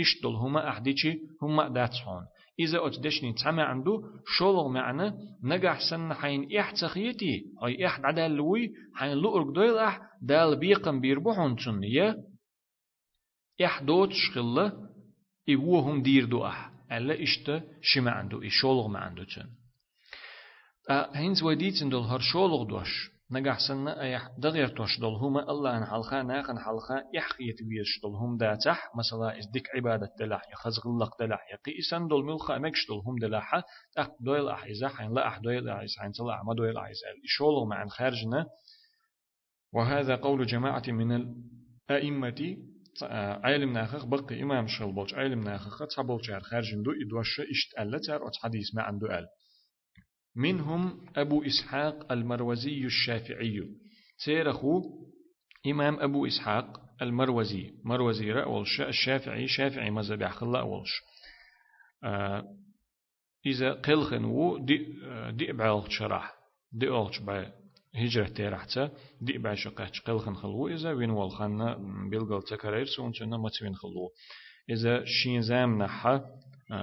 [0.00, 2.22] اشتل هم أحديشي هم داتون.
[2.60, 4.02] إذا أتدشني تسمع عنده
[4.38, 10.56] شولغ معنا نجح سن حين إحتخيتي أي إحد عدال لوي حين لقر دويل أح دال
[10.56, 12.16] بيقم بيربحون تنية.
[13.64, 14.72] إحدوت شخلة
[15.50, 19.50] إيوهم دير دو أح ألا إشتا شما عنده إشولغ ما عنده تن
[20.90, 25.84] هينز وديتن دول هر شولغ دوش نجح سنة أيح دغير توش دول هما الله أن
[25.84, 31.46] حلقا ناقن حلقا يحقيت ويش دول هم داتح مثلا إزدك عبادة دلح يخزغ الله دلح
[31.52, 33.62] يقيسن دول ملخا مكش دول هم دلحة
[33.98, 37.88] أخ دويل أحيزا حين لا أح دويل أحيز حين تلا ما دويل أحيز إشولغ مع
[37.88, 38.46] خارجنا
[39.72, 41.34] وهذا قول جماعة من
[41.90, 42.56] الأئمة
[43.42, 47.74] عالم ناخخ بقي إمام شغل بولش عالم ناخخ تصبول شهر خارج دو إدوش إشت
[48.08, 49.26] أت حديث ما عنده أل.
[50.36, 53.60] منهم أبو إسحاق المروزي الشافعي.
[54.24, 54.82] سيرخو
[55.66, 57.72] إمام أبو إسحاق المروزي.
[57.84, 61.02] مروزي رأولش الشافعي شافعي مذهب خلا أولش
[62.04, 62.44] آه
[63.46, 64.86] إذا قلخن و دي
[65.30, 66.34] دي بعلق شرح
[66.72, 67.59] دي أولش با
[67.94, 71.78] هجرة تيرحتا دي با شقاش قلخن خلو إذا وين والخنا
[72.10, 74.10] بيلغل تكرير سون سنة متوين خلو
[74.70, 76.24] إذا شين زام نحا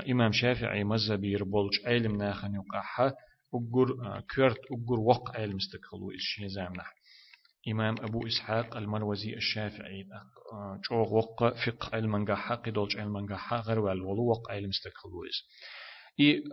[0.09, 3.13] إمام شافعي مذهبي ربولش علم ناخن يقاحا
[3.53, 6.91] أجر كرت أجر وق علم استقلو إشين زام نحا.
[7.67, 10.05] إمام أبو إسحاق المروزي الشافعي
[10.89, 15.43] جوغ وق فقه علم نجاحا قدولج علم نجاحا غير والولو وق علم استقلويز
[16.19, 16.43] إي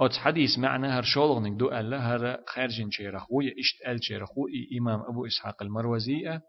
[0.00, 5.00] أت حديث معنى هر شولغ نقدو ألا هر خارجين شيرخو يشت أل شيرخو إي إمام
[5.00, 6.40] أبو إسحاق المروزي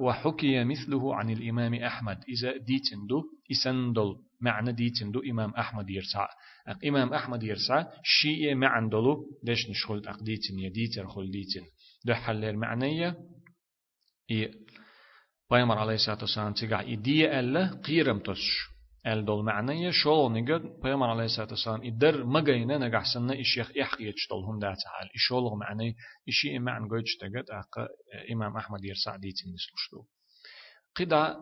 [0.00, 6.28] وحكي مثله عن الإمام أحمد إذا ديتندو إسندل معنى ديتندو إمام أحمد يرسع
[6.88, 11.66] إمام أحمد يرسع شيء معندلو ليش نشخل أق ديتن يديتر خل ديتن
[12.04, 13.16] ده حلير معنية
[14.30, 14.50] إي
[15.50, 18.71] بايمر عليه الصلاة والسلام تقع إدية ألا قيرم تش
[19.06, 24.28] ال دول معنية شول نجد بايمر عليه الصلاة والسلام إدر مجينا نجح سنة إشيخ إحقيتش
[24.30, 25.96] دول هم دات حال إشول معني
[26.28, 27.88] إشي إما جوج تجد أق
[28.32, 30.04] إمام أحمد يرسع ديتين نسلشتو
[30.96, 31.36] قدا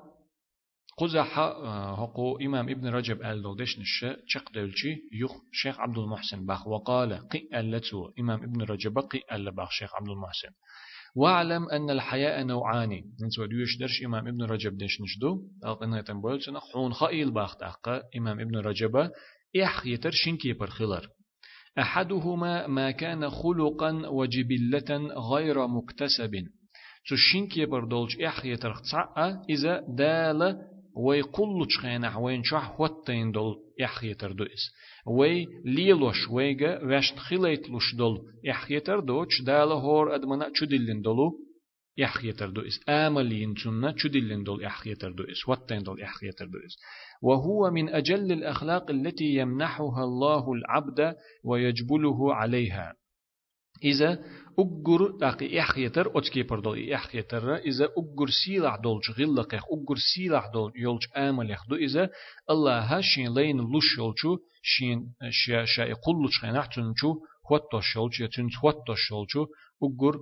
[0.99, 6.67] قزح هقو إمام ابن رجب آل دولدش نشة شق دولشي يخ شيخ عبد المحسن باخ
[6.67, 10.49] وقال قي ألتو إمام ابن رجب قي أل باخ شيخ عبد المحسن
[11.17, 13.03] واعلم أن الحياء نوعان.
[13.27, 18.03] نسوى ديوش درش إمام ابن رجب ديش نشدو ألقنا تنبول سنة خون خائل باخ تحقى
[18.17, 19.11] إمام ابن رجب.
[19.63, 21.09] إح يتر شنكي برخلر
[21.79, 26.33] أحدهما ما كان خلقا وجبلة غير مكتسب.
[27.11, 28.75] تشينكي بردولج إح يتر
[29.51, 30.57] إذا دال
[30.97, 34.71] ويقول تشخينا وين شح وطين دول يحيتر دوئس
[35.07, 41.33] وي ليلوش ويغا واشت خليت لوش دول يحيتر دو چدال هور أدمنا چدلن دولو
[41.97, 46.77] يحيتر دوئس آملين تنا چدلن دول يحيتر دوئس وطين دول يحيتر دوئس
[47.23, 53.00] وهو من أجل الأخلاق التي يمنحها الله العبد ويجبله عليها.
[53.85, 54.19] إذا
[54.59, 61.03] أجر داقي إحيتر أتكي بردول إحيتر إذا أجر سيلح دولج غلق أجر سيلح دول يولج
[61.17, 62.11] آمل يخدو إذا
[62.51, 67.15] الله هاشين لين لوش يولجو شين شا شا يقول لش خناحتن شو
[67.45, 69.47] خوتو شولج يتن خوتو شولجو
[69.83, 70.21] أجر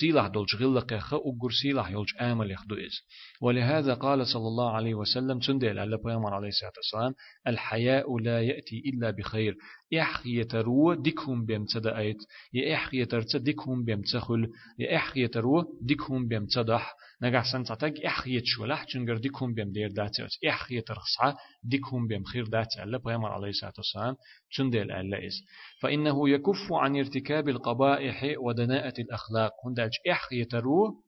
[0.00, 3.02] سيلح دولج غلق أجر سيلح يولج آمل يخدو إز
[3.40, 7.14] ولهذا قال صلى الله عليه وسلم تندل على بيامر عليه الصلاة والسلام
[7.46, 9.56] الحياء لا يأتي إلا بخير.
[10.00, 12.16] إحخي ترو ديكهم بيم تدأيت
[12.54, 18.40] يا إحخي ترت ديكهم بيم تخل يا إحخي ترو ديكهم بيم تدح نجح سنتاتك إحخي
[18.40, 23.48] تشولح تنجر ديكهم بيم دير داتيوت إحخي ترخصها ديكهم بيم خير دات على بيامر عليه
[23.48, 24.16] الصلاة والسلام.
[24.56, 25.42] تندل على إز
[25.82, 29.52] فإنه يكف عن ارتكاب القبائح ودناءة الأخلاق.
[29.66, 31.06] هندج إحخي ترو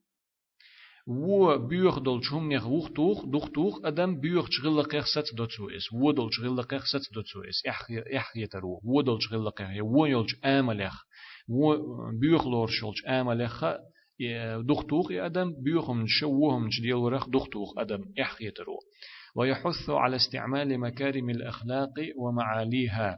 [1.07, 5.69] و بيوخ دول شوم نخ وخ توخ دوخ توخ آدم بيوخ شغل قيخ ست دوتسو
[5.69, 10.05] اس و دول شغل قيخ ست دوتسو اح اح يترو و دول شغل قيخ و
[10.05, 11.03] يولج املخ
[11.49, 11.75] و
[12.19, 13.65] بيوخ لور شولج املخ
[14.67, 18.79] دوخ توخ آدم بيوخم شوهم ديال ورخ دوخ توخ آدم اح يترو
[19.35, 23.17] ويحث على استعمال مكارم الاخلاق ومعاليها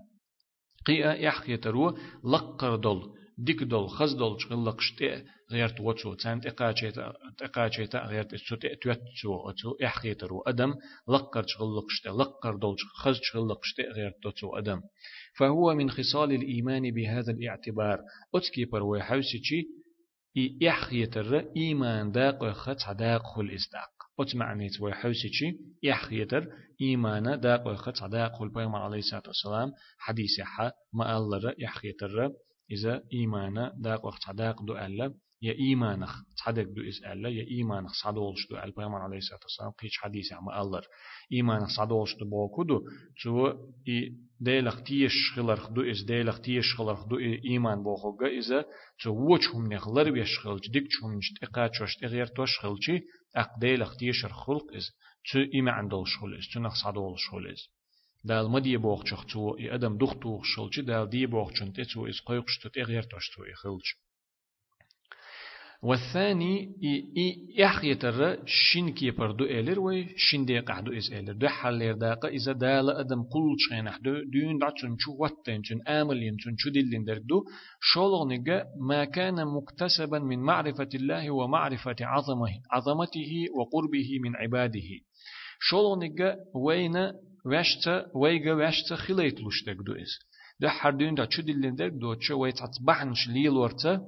[0.86, 7.14] قيا يح يترو لقر دول ديك دول خز دول شغل قشتي غيرت وتشو تسانت إقاچيتا
[7.42, 10.74] إقاچيتا غيرت تسوت توت تشو أتو إحقيترو أدم
[11.10, 14.82] لقر شغل قشتي لقر دول خز شغل قشتي غيرت تشو أدم
[15.38, 18.00] فهو من خصال الإيمان بهذا الاعتبار.
[18.36, 19.64] أتكي بروي حوسيتشي
[20.68, 25.58] إحقيتر إيمان داق خت داق خل إصداق أت معنيت ويحوسيتشي
[25.92, 26.48] إحقيتر
[26.82, 32.32] إيمان داق خت داق خل بيغمر عليه الصلاة والسلام حديث حا ما الله إحقيتر
[32.72, 37.92] إذا إيمان داق وقت داق دو ألا يا إيمانخ تصدق دو إس ألا يا إيمانخ
[38.04, 40.84] صدولش دو البيغمبر عليه الصلاة والسلام قيش حديث عم ألر.
[41.34, 42.82] إيمانخ صدولش دو بوكو دو
[43.24, 43.48] تو
[43.88, 48.66] إي ديلخ تيش خلرخ دو إس ديلخ تيش خلرخ دو إيمان بوخوغا إذا
[49.04, 53.02] تو وچهم نخلر بيشخلج ديك چهم نشت إقاچوش تغير توش خلچي
[53.36, 54.86] أق ديلخ تيش خلق إز
[55.32, 57.81] تو إيمان دولش خل إز تو نخ صدولش خل إز
[58.24, 62.70] دال مدي بوخچخ تو إي أدم دختوخ شلچي دال دي بوخچن تتو إز قيقش تو
[62.70, 63.86] تغير توش تو إخلج
[65.84, 66.76] والثاني
[67.58, 72.52] يحيتر شين كي بردو إلر وي شين دي قعدو إز إلر دو حالير داقا إذا
[72.52, 77.44] دال أدم قل شين دو دون دعتون شو واتين شن آملين شن شو دلين دردو
[77.80, 84.90] شولغنغا ما كان مكتسبا من معرفة الله ومعرفة عظمه عظمته وقربه من عباده.
[85.60, 87.12] شولغنغا وين
[87.46, 90.20] وشت ويغا وشت خليت لشتك دو إز
[90.60, 94.02] ده حردين ده شو دلين درك دو شو ويتعت بحنش ليل ورتا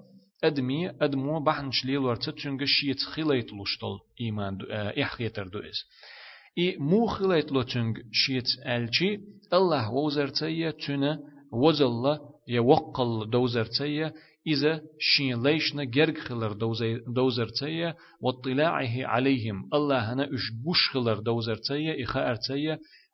[0.44, 5.86] أدمي أدمو بحنش ليل ورتا تنجا شيت خليت لشتل إيمان دو آه إحخيتر دو إس.
[6.58, 9.20] إي مو خليت لو تنج شيت ألشي
[9.54, 11.20] الله وزرتيا تنا
[11.52, 14.14] وزل يوقل دوزرتيا
[14.48, 16.54] إذا شين ليشنا جرق خلر
[17.08, 19.70] دوزرتيا واطلاعه عليهم.
[19.74, 22.36] الله هنا إش بوش خلر دوزرتيا إخاء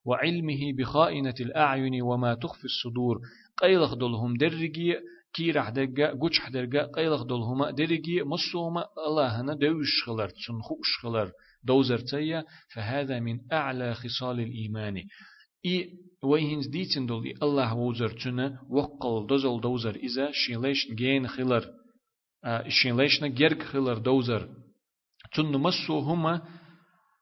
[0.09, 3.19] وعلمه بخائنة الأعين وما تخفي الصدور.
[3.61, 4.95] قيلخ دولهم درجي
[5.33, 11.31] كي راح درجة قوش درجة قيلخ دولهما درجي مصوما الله هنا دوش خلر تنخوش خلر
[11.63, 15.03] دوزرتيا فهذا من أعلى خصال الإيمان.
[15.65, 15.89] إي
[16.23, 21.63] ويهنز ديتن دول الله وزر تنا وقل دوزل دوزر إذا شيليش جين خلر
[22.67, 24.49] شيليشنا جرك خلر دوزر.
[25.33, 25.99] تن مسو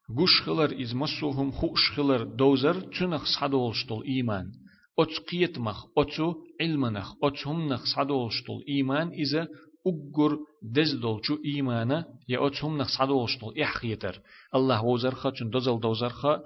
[0.08, 4.52] هما گوش خلر إز مسو هم خوش خلر دوزر تنخ صدولشتول إيمان
[4.98, 9.48] أتس قيت مخ أتسو علمنخ أتس هم نخ صدولشتول إيمان إذا
[9.86, 10.38] أجر
[10.74, 14.20] دزدولشو إيمانا يا أتس هم نخ صدولشتول إحخيتر
[14.54, 16.40] الله وزر خا تن دوزل دوزر خا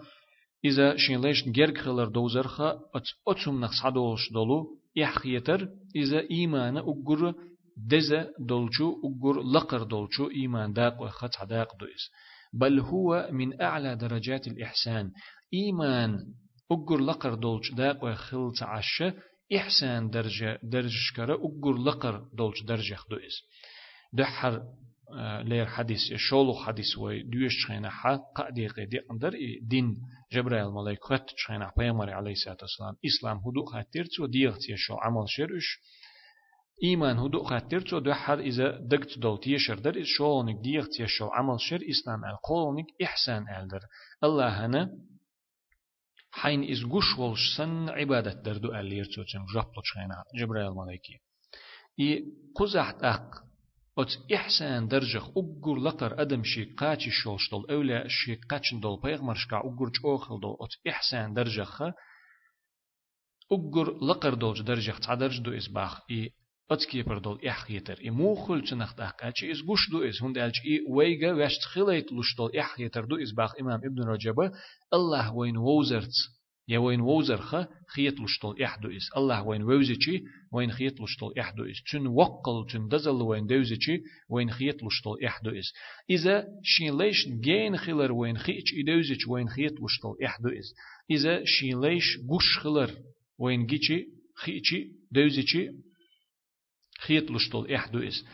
[0.65, 2.79] إذا شينليش جرق خلر دوزرخا
[3.29, 5.69] أتسم نقص عدوش دولو يحخيتر
[12.53, 15.11] بل هو من أعلى درجات الإحسان.
[15.55, 16.19] إيمان
[16.73, 19.15] أقر لقر دولش داق وخلت عشة
[19.57, 23.43] إحسان درجة درجة كرا أقر لقر دولش درجة دويس
[24.13, 24.63] دحر
[25.45, 29.97] لير حديث شولو حديث وي دوش شخينا حا قادي قدي اندر دين
[30.33, 35.25] جبرائيل ملاك خط شخينا پیغمبر عليه الصلاة والسلام إسلام هدو خاطر تو ديغتي شو عمل
[35.29, 35.79] شرش
[36.83, 41.61] إيمان هدو خاطر تو دو حر إذا دقت دولتي شردر إذ شولونك ديغتي شو عمل
[41.61, 43.81] شر إسلام القولونك إحسان ألدر
[44.25, 44.91] الله هنا
[46.31, 51.21] حين إز قش ولش سن عبادة دردو ألير تو تن جبلو شخينا جبرائيل ملاكي
[52.01, 52.25] إي
[52.57, 53.31] قزحت أق
[53.99, 59.91] أت إحسان درجخ أجر لقر أدم شي قاتش شولشتل أولا شي قاتشن دول بيغمرشكا أجر
[60.03, 61.83] جوخل دول أت إحسان درجخ
[63.53, 66.01] أجر لقر دولج درجخ تعدرج دو إسباخ.
[66.11, 66.31] إي
[66.73, 70.85] أتكي بردول إحيتر إي مو خل تنخت أحكاتش إس قوش دو إس هند ألج إي
[70.89, 74.35] ويغا واشت خليت لشتول إحيتر دو إسباخ إمام ابن رجب
[74.95, 76.13] الله وين ووزرت
[76.69, 81.83] يا وين ووزرخه خيط لشتول إحدو إس الله وين ووزيشي وين خيط لشتول إحدو إس
[81.93, 85.73] تن وقل تن دزل وين دوزيشي وين خيط لشتول إحدو إس
[86.11, 90.75] إذا شين ليش جين خلر وين خيتش إدوزيش وين خيط لشتول إحدو إس
[91.11, 92.91] إذا شين ليش قش خلر
[93.39, 94.07] وين جيشي
[94.37, 95.71] خيتشي دوزيشي
[97.07, 98.25] خيط لشتول إحدو إس.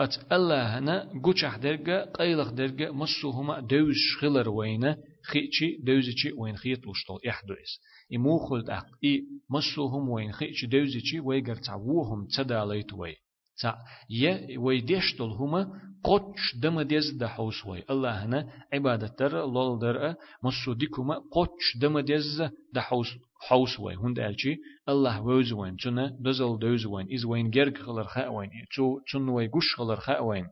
[0.00, 6.78] أت الله هنا قوشح درجة قيلخ درجة مصوهما دوز خلر وينة خيتشي دوزيتشي وين خيط
[6.78, 7.80] لشتول إحدوئس
[8.14, 13.16] إمو خلد أق إي مسوهم وين خيتشي دوزيتشي ويقر تعووهم تداليت وي.
[13.60, 13.74] تع
[14.10, 15.60] يه ويديشتل هما
[16.04, 21.76] قوتش دم ديز دا حوس وي الله هنا عبادة در لول در مسو ديكوما قوتش
[21.80, 22.42] دم ديز
[22.74, 23.08] دا حوس
[23.48, 24.56] حوس وي هند ألشي
[24.88, 29.28] الله ووز وين تنا دزل دوز وين إز وين جرق خلر خاء وين تو تن
[29.28, 30.46] وي قش خلر خاء وين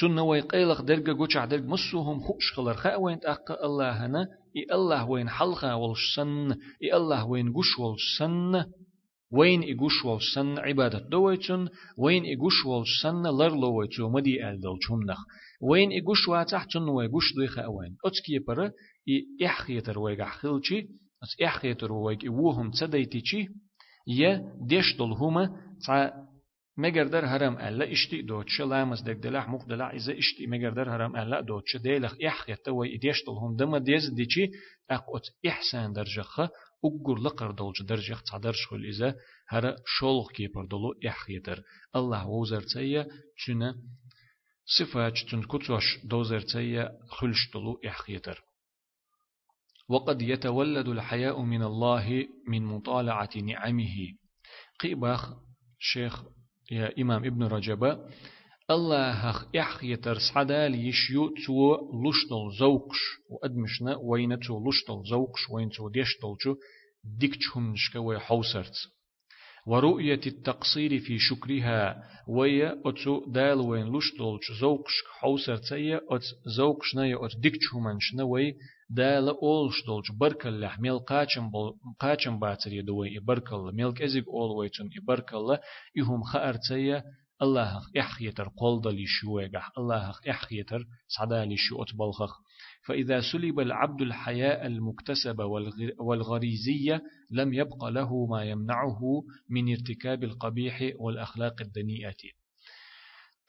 [0.00, 4.66] تون نوي قيلق درجة جوشع درج مسوهم خوش خلر خا وين أق الله هنا إي
[4.72, 8.64] الله وين حلقة والسن إي الله وين جوش والسن
[9.32, 15.18] وين إجوش والسن عبادة دويتون وين إجوش والسن لرلو مدي ألدل نخ.
[15.62, 18.72] وين إجوش واتحتن ويجوش ديخ وين أتكي برا
[19.08, 20.78] إي إحخيتر ويجع خلشي
[21.22, 23.48] أت إحخيتر ويج إوهم تديتيشي
[24.06, 25.50] يه ديشتل هما
[26.76, 30.88] مگر در هرم ألا إشتي دوتش لامس دك دلح مخ دلح إذا إشتي مگر در
[30.88, 34.50] هرم ألا دوتش ديلخ إح يتوي إديشتل هم دم ديز ديشي
[34.90, 36.50] أقوت إحسان درجخة
[36.84, 39.16] أقر لقر دولج درجخ تعدرش خل إذا
[39.48, 41.62] هر شولخ كيبر دولو إح يتر
[41.96, 43.06] الله وزر تيا
[43.46, 43.74] تنا
[44.78, 48.44] صفات تن كتوش دوزر تيا خلش دولو إح يتر
[49.88, 53.96] وقد يتولد الحياء من الله من مطالعة نعمه.
[54.80, 55.34] قيباخ
[55.78, 56.22] شيخ
[56.70, 58.08] يا إمام ابن رجب
[58.70, 62.98] الله هخ إح يترس حدال يشيو تو لشتل زوقش
[63.30, 66.56] وأدمشنا وين تو لشتل زوقش وين تو ديشتل جو
[67.18, 68.74] ديكتشهم نشكا ويحوسرت
[69.66, 76.24] ورؤية التقصير في شكرها ويا أتو دال وين لشتل زوقش حوسرت سيا أت
[76.56, 78.24] زوقش نيا أت ديكتشهم نشنا
[78.90, 81.50] دال أولش دولج بركل ميل قاچم
[82.00, 85.58] قاچم باتر يدوي بركل ميل كزيب أول ويتون بركل
[85.96, 87.04] يهم خارتيا
[87.44, 92.40] الله إحيتر قلدلي شويقح الله إحيتر سعدالي شو أتبلخخ
[92.86, 95.40] فإذا سلب العبد الحياء المكتسب
[95.98, 99.00] والغريزية لم يبق له ما يمنعه
[99.50, 102.14] من ارتكاب القبيح والأخلاق الدنيئة.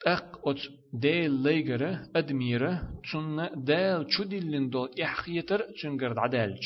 [0.07, 0.59] أق أت
[0.93, 6.63] ديل ليجرة أدميرة تون ديل شدلن دول إحيتر تنقرد عدالج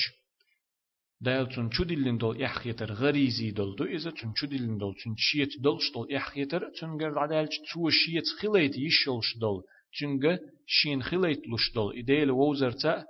[1.22, 5.92] ديل تون شدلن دول إحيتر غريزي دول دو إذا تون شدلن دول تون شيت دولش
[5.94, 9.64] دول إحيتر تنقرد عدالج تو شيت خليت يشلش دول
[10.00, 11.98] تنقى شين خليت لش دول.
[11.98, 13.06] إديل ووزرتا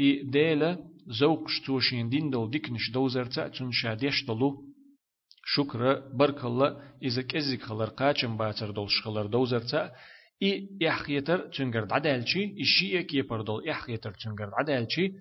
[0.00, 0.76] إديل
[1.20, 4.64] زوقش تو شين دين دول ديكنش دوزرتا تون شاديش دولو.
[5.44, 6.70] شكر برك الله
[7.02, 9.90] إذا كزيك خلر قاچم باتر دول شخلر دوزرتا
[10.42, 15.12] إي إحيتر تنقرد عدالشي إشيئة كي بردول إحيتر تنقرد عدالشي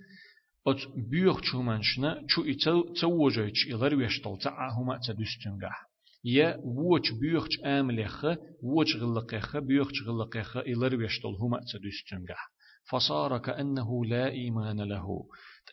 [0.68, 0.78] أت
[1.12, 5.78] بيوخ چومنشنا چو إتو توجيش إلر ويشتل تعاهما تدستنگاه
[6.24, 8.26] يا ووش بيوخ آملخ
[8.64, 12.44] ووش غلقخ بيوخ غلقخ إلر ويشتل هما تدستنگاه
[12.92, 15.08] فصار كأنه لا إيمان له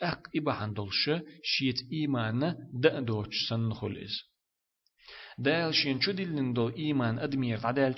[0.01, 1.11] تأق إبا عندلش
[1.43, 4.15] شيت إيمان دأدوش سنخل إز
[5.39, 7.95] دال شين شو دلن دول إيمان أدمير عدال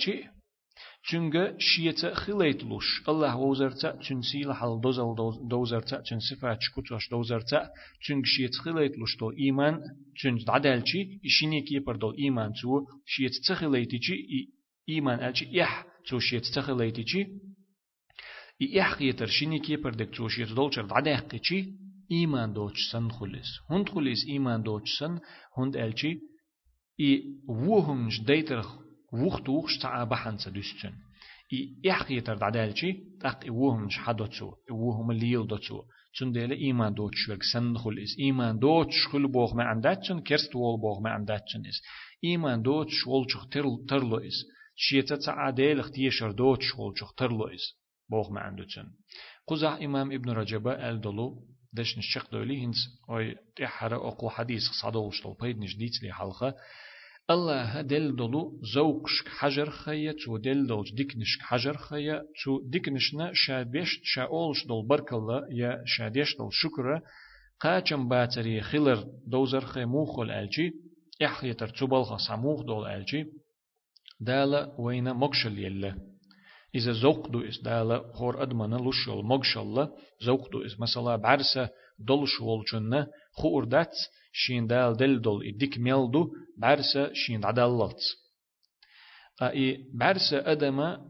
[1.03, 7.61] چونگه شیت خلیت لوش الله وزرتا چون سیل حال دوزل دوزرتا چون صفات شکوتوش دوزرتا
[8.03, 9.81] چونگ شیت خلیت لوش دول ایمان
[10.21, 14.13] چون عدل چی ایشینی کی پر دول ایمان تو شیت تخلیتی چی
[14.85, 17.25] ایمان الچی یح تو شیت تخلیتی چی
[18.59, 21.73] یح خیتر شینی کی پر دک تو شیت دول چر عدل چی
[22.07, 24.89] ایمان دوچ سن خلیس هند خلیس ایمان دوچ
[29.11, 30.93] سن هند الچی i wuhumj deiter wucht wucht ta bahansa düstün
[31.49, 31.59] i
[31.91, 32.89] ihqieter dadalchi
[33.21, 35.79] taq i wuhumj hadotsu i wuhum liyil dotsu
[36.17, 37.77] چون دل ایمان دوت شوک سند
[39.11, 41.77] خل بوغ ما عنداتشن كرست وول بوغ ما عنداتشن is
[42.27, 43.43] ایمان دوت شول چخ
[43.89, 44.37] ترلو is
[44.75, 47.65] شيتا تعادل اختيشر دوت شول چخ ترلو is
[48.09, 48.87] بوغ ما عندوتشن
[49.47, 51.43] قزح إمام ابن رجب الدلو
[51.73, 52.75] دش نشق دولي هنس.
[53.09, 56.55] أي تحرى أقو حديث صدوش طول بيد نجديت لي حلقة.
[57.29, 63.89] الله دل دلو زوقش حجر خيا تو دل دل ديكنش حجر خيا تو ديكنشنا شابيش
[64.03, 67.01] شاولش دل برك الله يا شاديش دل شكرا
[67.59, 70.73] قاچم باتري خلر دوزر خي موخل الجي
[71.25, 73.25] إحيتر تبالغ سموخ دول الجي
[74.21, 75.95] دالا وين مقشل يلا.
[76.75, 79.87] إذا زوق دو إس دالا خور أدمنا لشول مقشل
[80.21, 81.69] زوق دو إس مثلا بعرسة
[81.99, 83.95] دلش والجنة خور دات
[84.31, 88.01] شين دال دل دل إديك ميلدو بعرسة شين عدالات
[89.41, 91.09] أي بعرسة أدما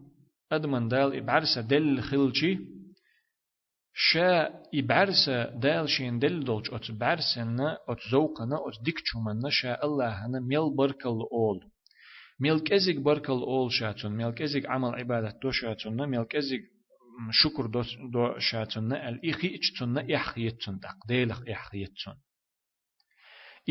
[0.51, 2.59] أدمن دال بعرسة دل خلشي
[3.93, 10.26] شا إبعرسة دال شين دل دولج أت بعرسنا أت زوقنا أت ديك شومنا شا الله
[10.26, 11.59] هنا ميل بركل أول.
[12.39, 16.61] ميلك أزيك بركل أول شاتون ميلك أزيك عمل عبادة دو شاتون ميلك أزيك
[17.32, 22.15] شكر دو, دو شاتون الإخي إجتون إحيتون دق ديلخ إحيتون.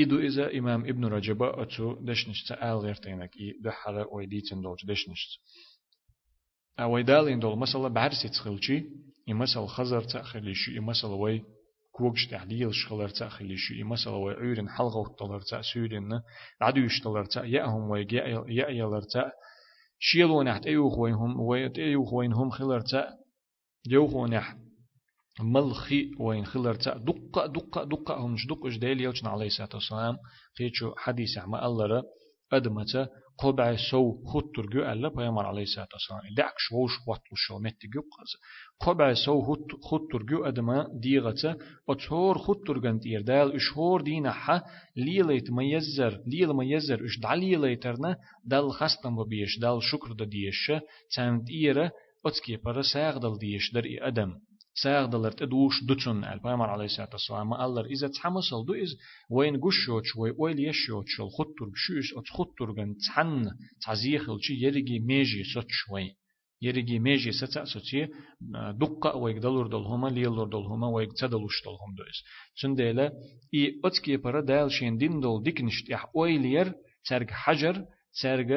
[0.02, 5.40] إدو إذا إمام ابن رجب أتو دشنش تآل غير تينك إي دحرة ويديتن دولج دشنش
[6.80, 8.84] أويدالين دول مثلا بعرسي تخلشي
[9.28, 11.44] إي مثلا خزر تأخليشي إي مثلا وي
[11.92, 16.20] كوكش تحليل شخلر تأخليشي إي مثلا وي عيرن حلقة وطلر تأسيرن
[16.60, 18.06] عدوش طلر تأ يأهم وي
[18.48, 19.30] يأيلر تأ.
[19.98, 23.18] شيلو نحت أيوخ وينهم ويأيوخ وينهم خلر تأ.
[23.86, 24.58] يوخو نحت
[25.40, 30.16] ملخي وين خلرتا دقة دقة دقة هم دقة جدال يوجن عليه الصلاة والسلام.
[30.58, 32.02] قيتشو حديث عما الله
[32.52, 33.08] أدمتا
[33.38, 36.34] قبع سو خطر جو ألا بيامر عليه الصلاة والسلام.
[36.36, 38.30] دعك شوش وطل شو مت جو قز.
[38.80, 41.56] قبع سو خطر جو أدما ديغتا
[41.88, 44.62] أتهور خطر جنت إردال إشهور دينا حا
[44.96, 50.72] ليليت ميزر ليل ميزر إش دعليليترنا دال خستم وبيش دال شكر دا ديش
[51.16, 51.90] تامت إيرا
[52.26, 54.47] أتكي برا ساغدل ديش در إي أدم.
[54.74, 58.96] ساغدلر تدوش دوتشن البيامر عليه الصلاة والسلام الله إذا تحمسل دو إز
[59.30, 63.50] وين قشوش وي ويل يشوش الخطر بشوش أت خطر جن تحن
[63.86, 66.14] تعزيخل شي يرجي ميجي سوتش وين
[66.62, 68.08] يرجي ميجي ستا سوتي
[68.80, 72.18] دقة ويقدلور دلهما ليلور دلهما ويقتدلوش دلهم دو إز
[72.62, 73.12] تنديلا
[73.54, 76.74] إي أتكي برا دال شين دين دول ديكنشت يح ويلير
[77.08, 77.84] ترج حجر
[78.22, 78.52] ترج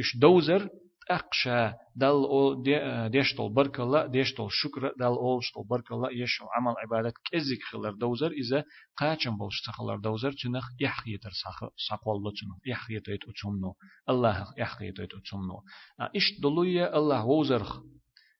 [0.00, 0.68] إش دوزر
[1.10, 2.62] أقشى دل أو
[3.08, 8.30] ديشتل برك الله ديشتل شكر دل أولشتل برك الله يشل عمل عبادة كزيك خلر دوزر
[8.30, 8.64] إذا
[8.96, 11.30] قاچن بولش تخلر دوزر چنخ يحقيتر
[11.88, 13.74] ساقوال لچنخ يحقيتر اتوچمنو
[14.08, 15.62] الله يحقيتر اتوچمنو
[16.16, 17.80] إش دلوية الله وزرخ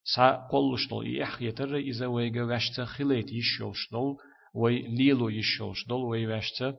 [0.04, 4.16] سا قولشتل يحقيتر إذا ويغا وشت خليت يشولشتل
[4.54, 6.74] وي ليلو يشولشتل وي وشت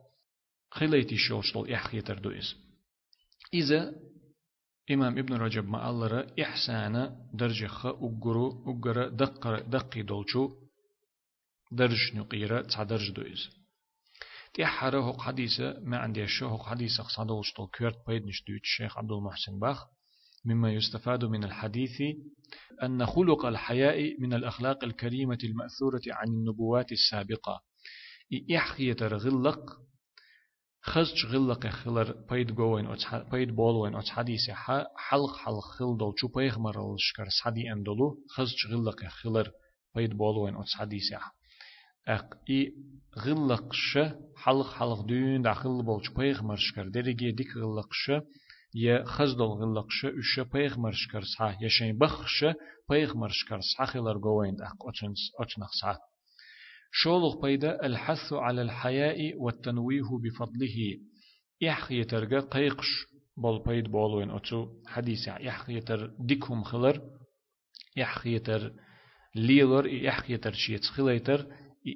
[0.72, 2.32] خليت يشولشتل يحقيتر دو
[3.54, 3.96] إذا
[4.92, 10.50] إمام ابن رجب ما الله إحسان درجة خ أجرو أجر دق دقي دولشو
[11.72, 13.50] درج نقيرة تعدرج دويز
[14.54, 18.98] تي حره هو حديثة ما عندي شو هو حديثة صادوش طول كيرت بيد نشتويت الشيخ
[18.98, 19.86] عبد المحسن باخ.
[20.46, 22.02] مما يستفاد من الحديث
[22.84, 27.62] أن خلق الحياء من الأخلاق الكريمة المأثورة عن النبوات السابقة.
[28.56, 29.89] إحخية غلق
[30.87, 32.97] خزج غلق خلر بيد جوين
[33.33, 34.51] بيد بولوين أو حديث
[34.97, 39.51] حلق حلق خل دول شو بيغ مرة شكر سحدي أندلو خزج غلق خلر
[39.95, 41.13] بيد بولوين أو حديث
[42.09, 42.73] أق إي
[43.19, 43.99] غلق ش
[44.37, 48.11] حلق حلق دون داخل بول شو بيغ مرشكر درجة ديك غلق ش
[48.75, 52.45] يا خزدل غلق ش وش بيغ مرشكر صح يشين بخ ش
[52.91, 55.99] بيغ مرشكر صح خلر جوين أق أتنس أتنخ صح
[56.92, 61.00] شولغ بيدا الحث على الحياء والتنويه بفضله.
[61.62, 62.88] يحخي ترجع قيقش
[63.38, 67.02] بول بيد بولوين أتو حديث يحخي تر ديكهم خلر
[67.98, 68.74] يحخي تر
[69.36, 71.48] ليلر يحخي تر شيت خليتر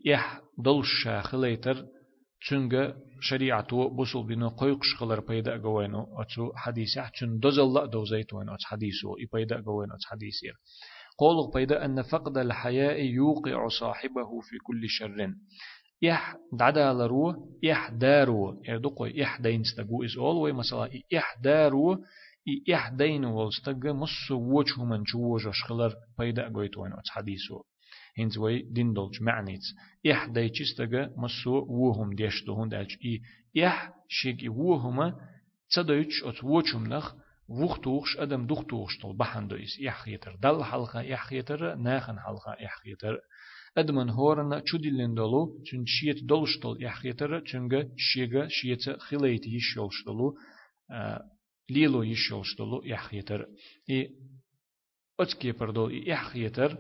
[0.06, 1.86] يح دلش خليتر.
[2.44, 8.50] تشنغ شريعتو بوصل بينو قيقش خلر بيدا جوينو أتو حديث تشن دزل لا دوزيت وين
[8.50, 10.34] أت حديثو يبيدا جوين أت حديث
[11.18, 15.34] قول بيدا أن فقد الحياء يوقع صاحبه في كل شر.
[16.11, 22.03] إح دعدا لرو إح دارو يردقو إح دين استقو إز أول وي مثلا إح دارو
[22.74, 27.61] إح دين والستق مص وجه من جوج أشخلر بيدا قويت وين حديثو
[28.18, 29.61] هنز وي دين دولج معنيت.
[30.11, 33.22] إح داي چستق مص وهم ديشتو هنداج إي
[33.66, 35.14] إح شيك وهم
[35.70, 37.16] تصدوش أت وجهم نخ
[37.50, 43.20] وختوخش أدم دختوخش طل بحن دويس يحيتر دل حلقة يحيتر ناخن حلقة يحيتر
[43.78, 50.04] أدمن هورنا چوديلن دولو چون شيت دولش يحيتر چونغ شيغا شيت خليت يشيولش
[51.70, 53.46] ليلو يشيولش يحيتر
[53.89, 54.10] إي
[55.20, 56.78] أتكي پردول يحيتر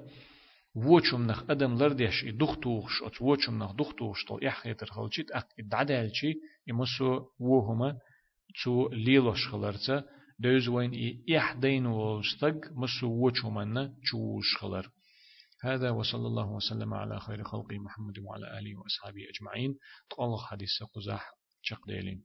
[0.75, 6.33] وچم نخ أدم لرديش دختوخش أت وچم نخ دختوخش يحيتر خلچيت أق دعدالچي
[6.67, 7.97] يمسو وهما
[8.63, 10.03] تو ليلوش خلرته
[10.43, 14.89] دوز وين إحدين وستق مسو وچو من چوش خلر
[15.63, 19.77] هذا وصلى الله وسلم على خير خلق محمد وعلى آله وأصحابه أجمعين.
[20.09, 21.31] تقول حديث قزاح
[21.61, 22.23] شق ديلين.